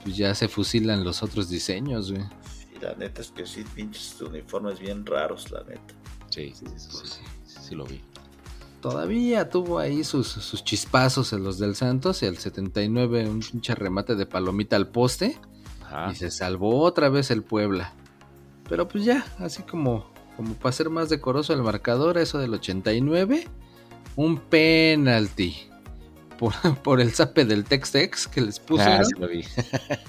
[0.04, 2.24] Pues ya se fusilan los otros diseños, güey.
[2.76, 5.94] Y la neta es que sí, pinches uniformes bien raros, la neta.
[6.30, 7.08] Sí, sí, sí, sí,
[7.46, 8.02] sí, sí lo vi.
[8.82, 13.76] Todavía tuvo ahí sus, sus chispazos en los del Santos y al 79 un pinche
[13.76, 15.38] remate de palomita al poste
[15.84, 16.12] Ajá.
[16.12, 17.94] y se salvó otra vez el Puebla.
[18.70, 23.48] Pero pues ya, así como, como para ser más decoroso el marcador, eso del 89,
[24.16, 25.70] un penalti
[26.40, 26.54] por,
[26.84, 28.84] por el zape del Tex-Tex que les puso.
[28.84, 29.44] Ah, sí lo vi.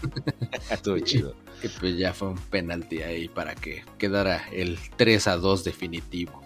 [0.71, 1.35] Estuvo chido.
[1.61, 6.40] Que pues ya fue un penalti ahí para que quedara el 3 a 2 definitivo.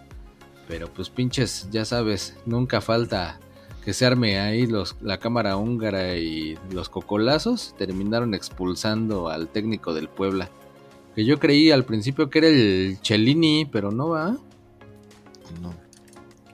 [0.68, 3.38] Pero pues pinches, ya sabes, nunca falta
[3.84, 7.74] que se arme ahí los, la cámara húngara y los cocolazos.
[7.76, 10.48] Terminaron expulsando al técnico del Puebla.
[11.14, 14.36] Que yo creí al principio que era el Cellini, pero no va.
[15.60, 15.74] No.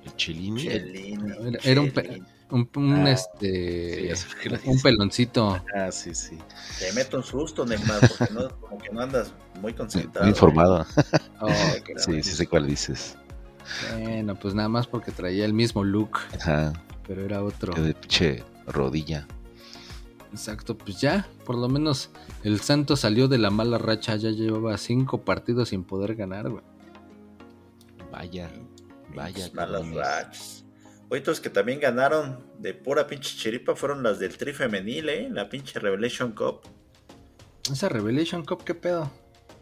[0.05, 0.63] El Chelini.
[0.65, 2.23] Chelini, Era- era un pe-.
[2.51, 4.13] Un, un, Ah, este.
[4.17, 4.27] sí,
[4.65, 5.63] un peloncito.
[5.73, 6.37] Ah, sí, sí.
[6.81, 10.27] Te meto un susto, Neymar, porque no, como que no andas muy concentrado.
[10.27, 10.85] Muy informado.
[11.41, 11.49] Oh,
[11.97, 13.17] Sí, sí sé cuál dices.
[13.93, 16.73] Bueno, pues nada más porque traía el mismo look, Ajá.
[17.07, 17.73] pero era otro.
[17.73, 19.27] Que de pinche rodilla.
[20.33, 22.11] Exacto, pues ya, por lo menos
[22.45, 26.63] el Santos salió de la mala racha, ya llevaba cinco partidos sin poder ganar, güey.
[28.13, 28.51] Vaya.
[29.15, 29.35] Vaya.
[29.35, 30.65] Pinches malas rachas.
[31.43, 35.29] Que también ganaron de pura pinche chiripa fueron las del Tri Femenil, ¿eh?
[35.29, 36.61] La pinche Revelation Cup.
[37.71, 39.11] Esa Revelation Cup, ¿qué pedo?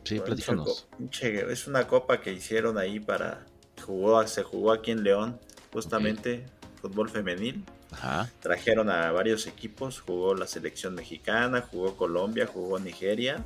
[0.04, 0.88] Sí, platícanos.
[1.20, 3.46] es una copa que hicieron ahí para.
[3.78, 5.38] Jugó, se jugó aquí en León,
[5.72, 6.46] justamente,
[6.80, 7.64] fútbol femenil.
[7.90, 8.30] Ajá.
[8.40, 13.44] Trajeron a varios equipos, jugó la selección mexicana, jugó Colombia, jugó Nigeria.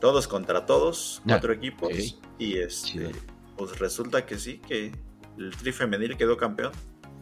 [0.00, 1.90] Todos contra todos, cuatro equipos.
[2.38, 3.10] Y este, Chido.
[3.56, 4.92] pues resulta que sí, que
[5.38, 6.72] el Tri Femenil quedó campeón.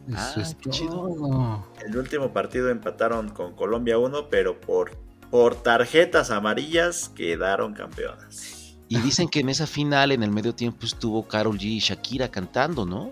[0.07, 1.65] Eso Ah, es qué chido.
[1.85, 4.97] El último partido empataron con Colombia 1, pero por,
[5.31, 8.62] por tarjetas amarillas quedaron campeonas.
[8.97, 12.29] Y dicen que en esa final, en el medio tiempo, estuvo Carol G y Shakira
[12.29, 13.11] cantando, ¿no?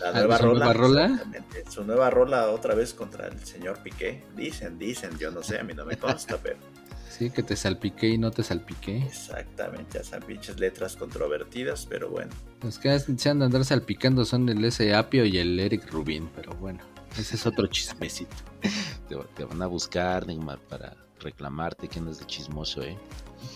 [0.00, 0.58] La Ah, nueva ¿su rola.
[0.64, 1.22] nueva rola?
[1.70, 4.24] Su nueva rola otra vez contra el señor Piqué.
[4.36, 6.56] Dicen, dicen, yo no sé, a mí no me consta, pero
[7.08, 8.96] Sí, que te salpiqué y no te salpiqué.
[9.06, 12.30] exactamente, ya son pinches letras controvertidas, pero bueno.
[12.62, 14.94] Los que se han de andar salpicando son el S.
[14.94, 16.80] Apio y el Eric Rubin, pero bueno,
[17.18, 18.34] ese es otro chismecito.
[19.08, 22.98] Te, te van a buscar, Neymar, para reclamarte que andas de chismoso, ¿eh?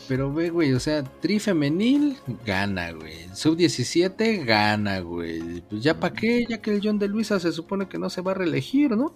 [0.09, 3.29] Pero ve, güey, o sea, tri femenil gana, güey.
[3.35, 5.61] Sub 17 gana, güey.
[5.63, 8.21] Pues ya para qué, ya que el John de Luisa se supone que no se
[8.21, 9.13] va a reelegir, ¿no?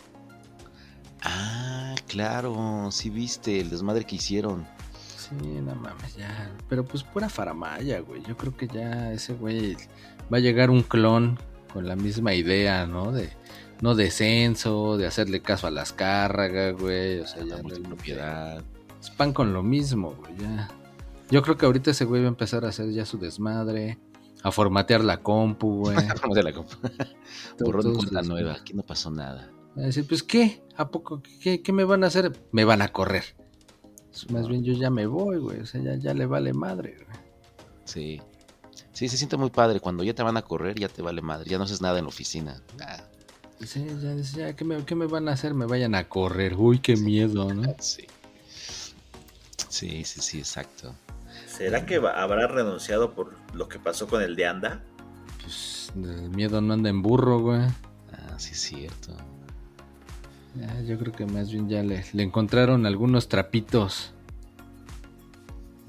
[1.22, 4.66] Ah, claro, sí viste el desmadre que hicieron.
[5.16, 6.50] Sí, no mames, ya.
[6.68, 8.22] Pero pues pura faramaya, güey.
[8.22, 9.76] Yo creo que ya ese güey
[10.32, 11.38] va a llegar un clon
[11.72, 13.12] con la misma idea, ¿no?
[13.12, 13.30] De
[13.80, 17.20] no descenso, de hacerle caso a las cárragas, güey.
[17.20, 18.62] O sea, ya la no multipropiedad.
[19.00, 20.68] Es pan con lo mismo, güey, ya.
[21.30, 23.98] Yo creo que ahorita ese güey va a empezar a hacer ya su desmadre,
[24.42, 25.96] a formatear la compu, güey.
[26.22, 26.76] Vamos de la compa.
[27.60, 29.50] Borrón cuenta los- nueva, aquí no pasó nada.
[29.76, 30.62] A decir, pues, ¿qué?
[30.76, 31.22] ¿A poco?
[31.40, 32.32] ¿Qué, qué me van a hacer?
[32.50, 33.22] Me van a correr.
[34.10, 35.60] Pues, Más bien yo ya me voy, güey.
[35.60, 37.18] O sea, ya, ya le vale madre, güey.
[37.84, 38.20] Sí.
[38.92, 39.78] Sí, se siente muy padre.
[39.78, 41.48] Cuando ya te van a correr, ya te vale madre.
[41.48, 42.60] Ya no haces nada en la oficina.
[42.84, 43.04] Ah,
[43.64, 45.52] Sí, ya, ya, ¿qué me, qué me van a hacer?
[45.54, 46.54] Me vayan a correr.
[46.56, 47.74] Uy, qué miedo, ¿no?
[47.80, 48.06] sí.
[49.68, 50.94] Sí, sí, sí, exacto.
[51.46, 54.82] ¿Será que va- habrá renunciado por lo que pasó con el de Anda?
[55.42, 57.60] Pues el miedo no anda en burro, güey.
[58.12, 59.14] Ah, sí, es cierto.
[60.56, 64.12] Ya, yo creo que más bien ya le, le encontraron algunos trapitos.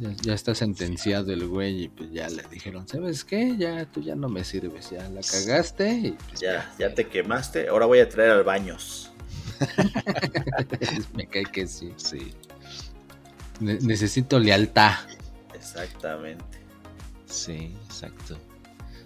[0.02, 3.56] Ya, ya está sentenciado el güey y pues ya le dijeron, ¿sabes qué?
[3.56, 7.68] Ya tú ya no me sirves, ya la cagaste y pues Ya, ya te quemaste,
[7.68, 9.12] ahora voy a traer al baños.
[11.14, 11.94] me cae que sí.
[11.98, 12.34] Sí,
[13.60, 14.94] Ne- necesito lealtad.
[15.54, 16.44] Exactamente.
[17.28, 18.40] sí, exacto.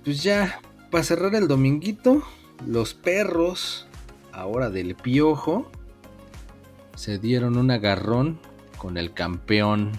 [0.06, 2.24] Pues ya, para cerrar el dominguito,
[2.66, 3.86] los perros,
[4.32, 5.70] ahora del piojo,
[6.96, 8.40] se dieron un agarrón
[8.78, 9.92] con el campeón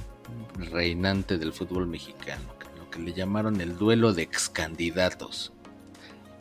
[0.71, 2.45] reinante del fútbol mexicano,
[2.79, 5.53] lo que le llamaron el duelo de ex candidatos.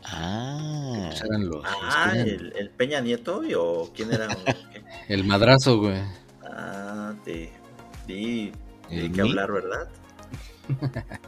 [0.04, 4.28] Ah, eran los, Ah, eran- el, el Peña Nieto y- o quién era.
[5.08, 6.02] El madrazo, güey.
[6.44, 7.52] Ah, te
[8.08, 8.52] di,
[8.90, 9.30] di ¿El que mí?
[9.30, 9.88] hablar, ¿verdad?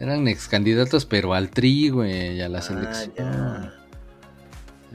[0.00, 3.12] Eran ex candidatos, pero al tri, güey, y a la Ah, selección.
[3.16, 3.74] ya.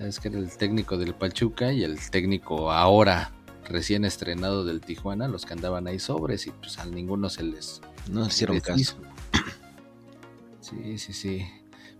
[0.06, 3.32] Es que era el técnico del Pachuca y el técnico ahora
[3.70, 7.82] recién estrenado del Tijuana, los que andaban ahí sobres y pues a ninguno se les
[8.12, 8.80] No hicieron les caso.
[8.80, 8.96] hizo.
[10.62, 11.46] Sí, sí, sí.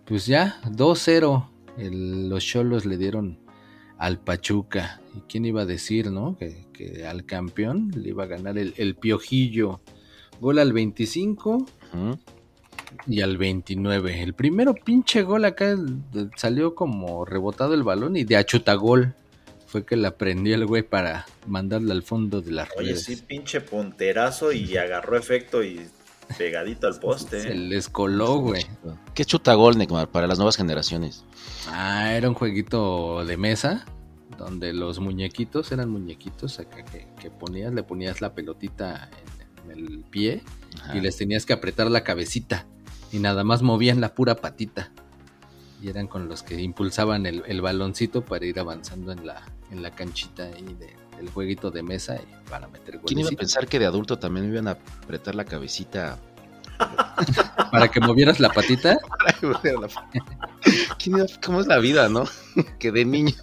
[0.06, 1.50] Pues ya, 2-0.
[1.78, 3.40] el- Los Cholos le dieron
[3.98, 5.00] al Pachuca.
[5.16, 6.36] ¿Y quién iba a decir, no?
[6.38, 9.80] Que, que al campeón le iba a ganar el, el Piojillo.
[10.42, 11.56] Gol al 25
[11.94, 12.20] Ujú.
[13.08, 14.22] y al 29.
[14.24, 19.16] El primero pinche gol acá el- el- salió como rebotado el balón y de achutagol
[19.70, 23.04] fue que la prendió el güey para mandarla al fondo de las Oye, redes.
[23.04, 25.88] sí, pinche punterazo y agarró efecto y
[26.38, 27.40] pegadito al poste.
[27.42, 27.56] Se ¿eh?
[27.56, 28.66] les coló, güey.
[29.14, 31.24] ¿Qué chuta gol, Neymar, para las nuevas generaciones?
[31.68, 33.86] Ah, era un jueguito de mesa
[34.38, 39.10] donde los muñequitos eran muñequitos acá que, que ponías, le ponías la pelotita
[39.68, 40.42] en, en el pie
[40.82, 40.98] Ajá.
[40.98, 42.66] y les tenías que apretar la cabecita
[43.12, 44.92] y nada más movían la pura patita.
[45.82, 49.82] Y eran con los que impulsaban el, el baloncito para ir avanzando en la, en
[49.82, 53.66] la canchita ahí de, del jueguito de mesa y para meter ¿Quién iba a pensar
[53.68, 56.18] que de adulto también me iban a apretar la cabecita?
[57.72, 58.98] Para que movieras la patita.
[60.98, 62.24] ¿Quién iba- ¿Cómo es la vida, no?
[62.80, 63.36] que de niño.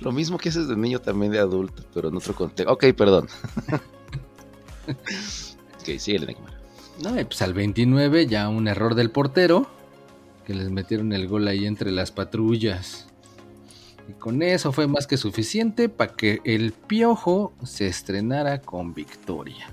[0.00, 2.72] Lo mismo que haces de niño también de adulto, pero en otro contexto.
[2.72, 3.28] Ok, perdón.
[4.88, 6.60] ok, síguele, Neymar.
[7.02, 9.66] No, y pues al 29 ya un error del portero,
[10.50, 13.06] que les metieron el gol ahí entre las patrullas.
[14.08, 19.70] Y con eso fue más que suficiente para que el Piojo se estrenara con victoria.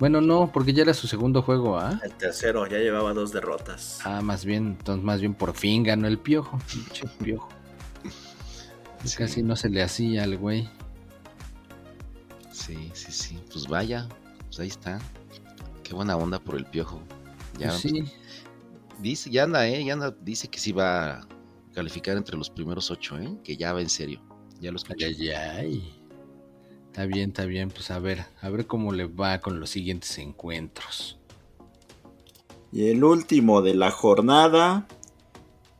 [0.00, 2.00] Bueno, no, porque ya era su segundo juego, ¿ah?
[2.02, 4.00] El tercero ya llevaba dos derrotas.
[4.02, 6.58] Ah, más bien, entonces más bien por fin ganó el Piojo,
[7.22, 7.48] Piojo.
[9.04, 9.16] Sí.
[9.16, 10.68] Casi no se le hacía al güey.
[12.50, 13.38] Sí, sí, sí.
[13.52, 14.08] Pues vaya,
[14.46, 14.98] pues ahí está.
[15.84, 17.00] Qué buena onda por el piojo.
[17.58, 18.04] Ya, Pues sí,
[19.02, 21.28] dice, ya anda, eh, ya anda, dice que sí va a
[21.74, 24.20] calificar entre los primeros ocho, eh, que ya va en serio.
[24.60, 25.06] Ya lo escuché.
[25.06, 25.94] Ay, ay, ay.
[26.86, 27.70] Está bien, está bien.
[27.70, 31.18] Pues a ver, a ver cómo le va con los siguientes encuentros.
[32.70, 34.86] Y el último de la jornada,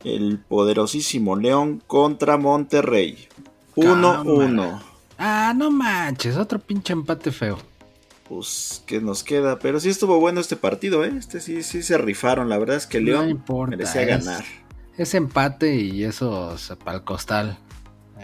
[0.03, 3.27] el poderosísimo León contra Monterrey.
[3.75, 4.81] 1-1.
[5.17, 7.57] Ah, no manches, otro pinche empate feo.
[8.35, 9.59] Pues, ¿qué nos queda?
[9.59, 11.13] Pero sí estuvo bueno este partido, ¿eh?
[11.17, 12.49] Este sí, sí se rifaron.
[12.49, 13.75] La verdad es que no León importa.
[13.75, 14.43] merecía es- ganar.
[14.97, 17.57] Es empate y eso para el costal.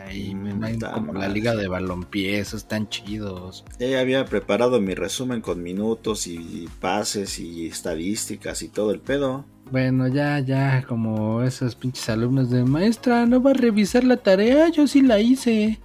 [0.06, 3.66] Ahí Mm, no como la liga de balompié, esos están chidos.
[3.80, 9.46] Ya había preparado mi resumen con minutos y pases y estadísticas y todo el pedo.
[9.72, 14.70] Bueno, ya, ya, como esos pinches alumnos de maestra, no va a revisar la tarea,
[14.70, 15.80] yo sí la hice.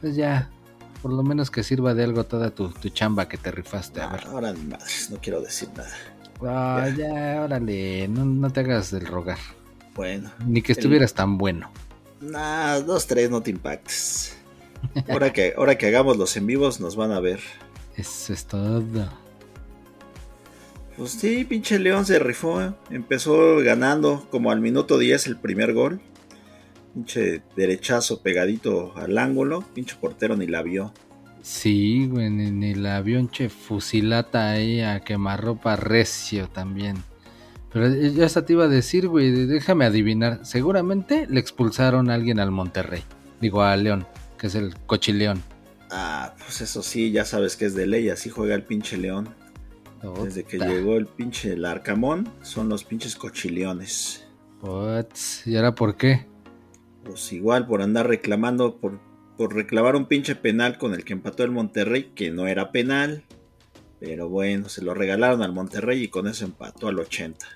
[0.00, 0.50] Pues ya,
[1.02, 4.00] por lo menos que sirva de algo toda tu, tu chamba que te rifaste.
[4.00, 4.24] A ver.
[4.26, 5.90] ahora ni madres, no quiero decir nada.
[6.42, 9.38] Ah, ya, órale, no, no te hagas del rogar.
[9.94, 11.70] Bueno, Ni que estuvieras tan bueno.
[12.20, 14.36] nada, dos, tres, no te impactes.
[15.08, 17.40] Ahora que, ahora que hagamos los en vivos nos van a ver.
[17.96, 19.08] Eso es todo.
[20.96, 22.74] Pues sí, pinche León se rifó.
[22.90, 26.00] Empezó ganando como al minuto 10 el primer gol.
[26.98, 29.62] Pinche derechazo pegadito al ángulo.
[29.72, 30.92] Pinche portero ni la vio.
[31.42, 36.96] Sí, güey, ni, ni la avión che fusilata ahí a quemarropa recio también.
[37.72, 40.44] Pero eh, ya hasta te iba a decir, güey, déjame adivinar.
[40.44, 43.04] Seguramente le expulsaron a alguien al Monterrey.
[43.40, 44.04] Digo, a León,
[44.36, 45.40] que es el cochileón.
[45.92, 48.08] Ah, pues eso sí, ya sabes que es de ley.
[48.08, 49.28] Así juega el pinche León.
[50.24, 54.24] Desde que llegó el pinche el Arcamón, son los pinches cochileones.
[54.60, 56.26] Puts, ¿Y ahora por qué?
[57.08, 59.00] Pues igual por andar reclamando, por,
[59.38, 63.24] por reclamar un pinche penal con el que empató el Monterrey, que no era penal.
[63.98, 67.46] Pero bueno, se lo regalaron al Monterrey y con eso empató al 80.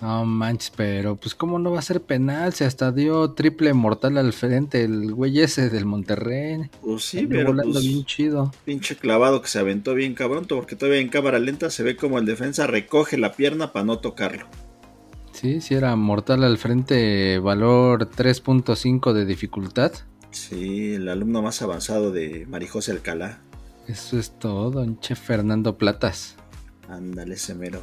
[0.00, 4.16] No manches, pero pues cómo no va a ser penal, se hasta dio triple mortal
[4.16, 6.70] al frente el güey ese del Monterrey.
[6.80, 8.50] Pues sí, pero volando pues, bien chido.
[8.64, 12.18] pinche clavado que se aventó bien cabrón, porque todavía en cámara lenta se ve como
[12.18, 14.46] el defensa recoge la pierna para no tocarlo.
[15.36, 19.92] Sí, sí era mortal al frente, valor 3.5 de dificultad.
[20.30, 23.38] Sí, el alumno más avanzado de Marijose Alcalá.
[23.86, 26.36] Eso es todo, Che Fernando Platas.
[26.88, 27.82] Ándale, ese mero.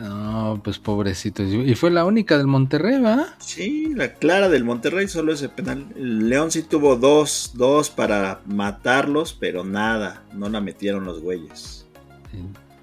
[0.00, 1.42] No, pues pobrecito.
[1.42, 3.34] Y fue la única del Monterrey, ¿va?
[3.38, 5.88] Sí, la clara del Monterrey solo ese penal.
[5.94, 11.84] El León sí tuvo dos, dos para matarlos, pero nada, no la metieron los güeyes.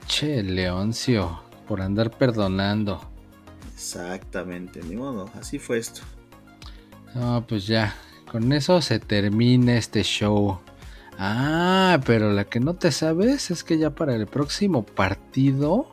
[0.07, 3.14] Che, Leoncio, por andar perdonando.
[3.85, 6.01] Exactamente, ni modo, así fue esto.
[7.13, 7.95] No, pues ya,
[8.31, 10.59] con eso se termina este show.
[11.19, 15.87] Ah, pero la que no te sabes es que ya para el próximo partido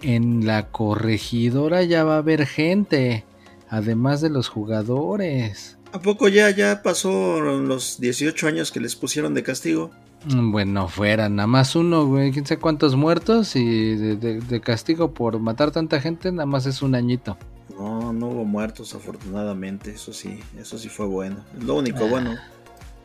[0.00, 3.26] en la corregidora ya va a haber gente.
[3.68, 5.76] además de los jugadores.
[5.92, 9.90] ¿A poco ya, ya pasó los 18 años que les pusieron de castigo?
[10.26, 12.32] Bueno, fuera, nada más uno, güey.
[12.32, 16.64] Quién sabe cuántos muertos y de, de- de castigo por matar tanta gente, nada más
[16.66, 17.36] es un añito.
[17.78, 21.36] No, no hubo muertos afortunadamente, eso sí, eso sí fue bueno.
[21.60, 22.08] Lo único Ah.
[22.08, 22.34] bueno.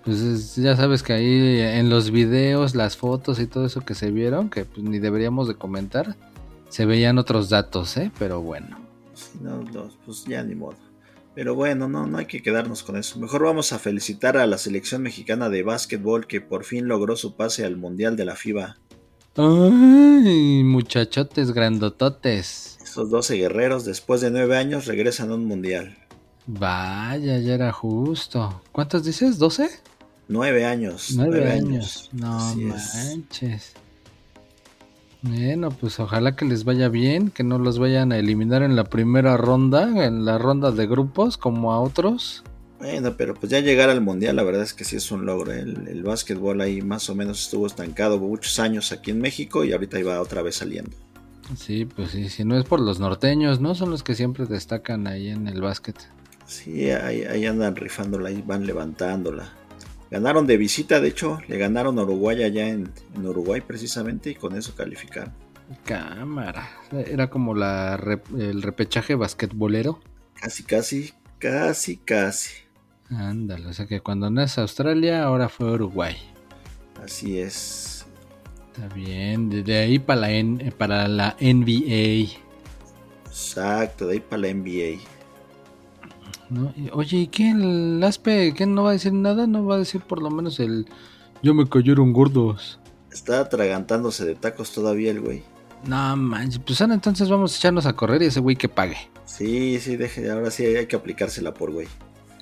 [0.06, 3.96] Pues es- ya sabes que ahí en los videos, las fotos y todo eso que
[3.96, 6.16] se vieron, que pues, ni deberíamos de comentar,
[6.70, 8.12] se veían otros datos, ¿eh?
[8.18, 8.78] Pero bueno.
[9.14, 10.76] Sí, no, no, pues ya ni modo.
[11.40, 13.18] Pero bueno, no, no hay que quedarnos con eso.
[13.18, 17.38] Mejor vamos a felicitar a la selección mexicana de básquetbol que por fin logró su
[17.38, 18.76] pase al Mundial de la FIBA.
[19.38, 22.78] Ay, muchachotes grandototes.
[22.84, 25.98] Esos 12 guerreros, después de nueve años, regresan a un Mundial.
[26.46, 28.62] Vaya, ya era justo.
[28.74, 29.40] ¿Cuántos dices?
[29.40, 29.70] ¿12?
[30.28, 31.14] Nueve años.
[31.16, 32.10] Nueve años.
[32.12, 33.76] No Así es.
[35.22, 38.86] Bueno, pues ojalá que les vaya bien, que no los vayan a eliminar en la
[38.86, 42.44] primera ronda, en la ronda de grupos, como a otros.
[42.80, 45.52] Bueno, pero pues ya llegar al Mundial, la verdad es que sí es un logro.
[45.52, 49.74] El, el básquetbol ahí más o menos estuvo estancado muchos años aquí en México y
[49.74, 50.92] ahorita iba otra vez saliendo.
[51.58, 53.76] Sí, pues sí, si no es por los norteños, ¿no?
[53.76, 55.98] Son los que siempre destacan ahí en el básquet.
[56.46, 59.52] Sí, ahí, ahí andan rifándola, ahí van levantándola.
[60.12, 64.36] Ganaron de visita, de hecho, le ganaron a Uruguay allá en, en Uruguay precisamente y
[64.36, 65.34] con eso calificaron.
[65.86, 66.68] Cámara.
[66.92, 70.00] Era como la rep- el repechaje basquetbolero.
[70.34, 72.50] Casi, casi, casi, casi.
[73.12, 76.16] Ándale, o sea que cuando no es Australia, ahora fue Uruguay.
[77.04, 78.06] Así es.
[78.74, 82.32] Está bien, de, de ahí para la, N- para la NBA.
[83.28, 85.00] Exacto, de ahí para la NBA.
[86.50, 86.74] ¿No?
[86.76, 87.52] Y, Oye, ¿y qué?
[87.52, 89.48] ¿El Aspe qué no va a decir nada?
[89.48, 90.86] ¿No va a decir por lo menos el...
[91.42, 92.80] Yo me cayeron gordos?
[93.12, 95.44] Está atragantándose de tacos todavía el güey.
[95.86, 98.98] No manches, pues ahora entonces vamos a echarnos a correr y ese güey que pague.
[99.26, 101.88] Sí, sí, deje, ahora sí hay que aplicársela por güey.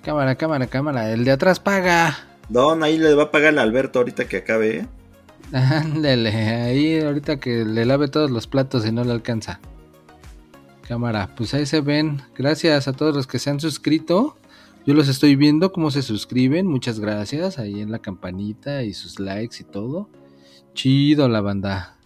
[0.03, 2.17] Cámara, cámara, cámara, el de atrás paga.
[2.49, 4.87] Don, ahí le va a pagar el Alberto ahorita que acabe, ¿eh?
[5.53, 9.59] Ándale, ahí ahorita que le lave todos los platos y no le alcanza.
[10.87, 12.21] Cámara, pues ahí se ven.
[12.33, 14.37] Gracias a todos los que se han suscrito.
[14.85, 16.65] Yo los estoy viendo cómo se suscriben.
[16.65, 17.59] Muchas gracias.
[17.59, 20.09] Ahí en la campanita y sus likes y todo.
[20.73, 21.97] Chido la banda.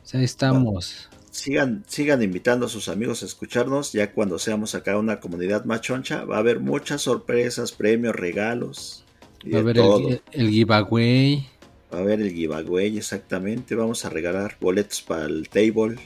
[0.00, 1.08] Pues ahí estamos.
[1.30, 3.92] Sigan, sigan invitando a sus amigos a escucharnos.
[3.92, 9.04] Ya cuando seamos acá una comunidad más choncha, va a haber muchas sorpresas, premios, regalos.
[9.44, 11.46] Y Va a haber el, el giveaway.
[11.94, 13.76] Va a haber el giveaway, exactamente.
[13.76, 15.98] Vamos a regalar boletos para el table.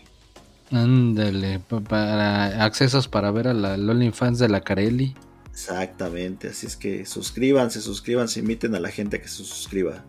[0.70, 5.14] Ándale, pa- para accesos para ver a la OnlyFans de la Carelli.
[5.50, 6.48] Exactamente.
[6.48, 10.04] Así es que suscríbanse, suscríbanse, inviten a la gente a que se suscriba.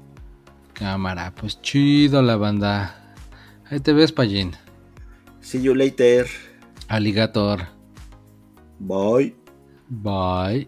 [0.74, 3.16] Cámara, pues chido la banda.
[3.70, 4.51] Ahí te ves, Pallín.
[5.41, 6.28] See you later.
[6.88, 7.68] Alligator.
[8.80, 9.36] Bye.
[9.89, 10.68] Bye.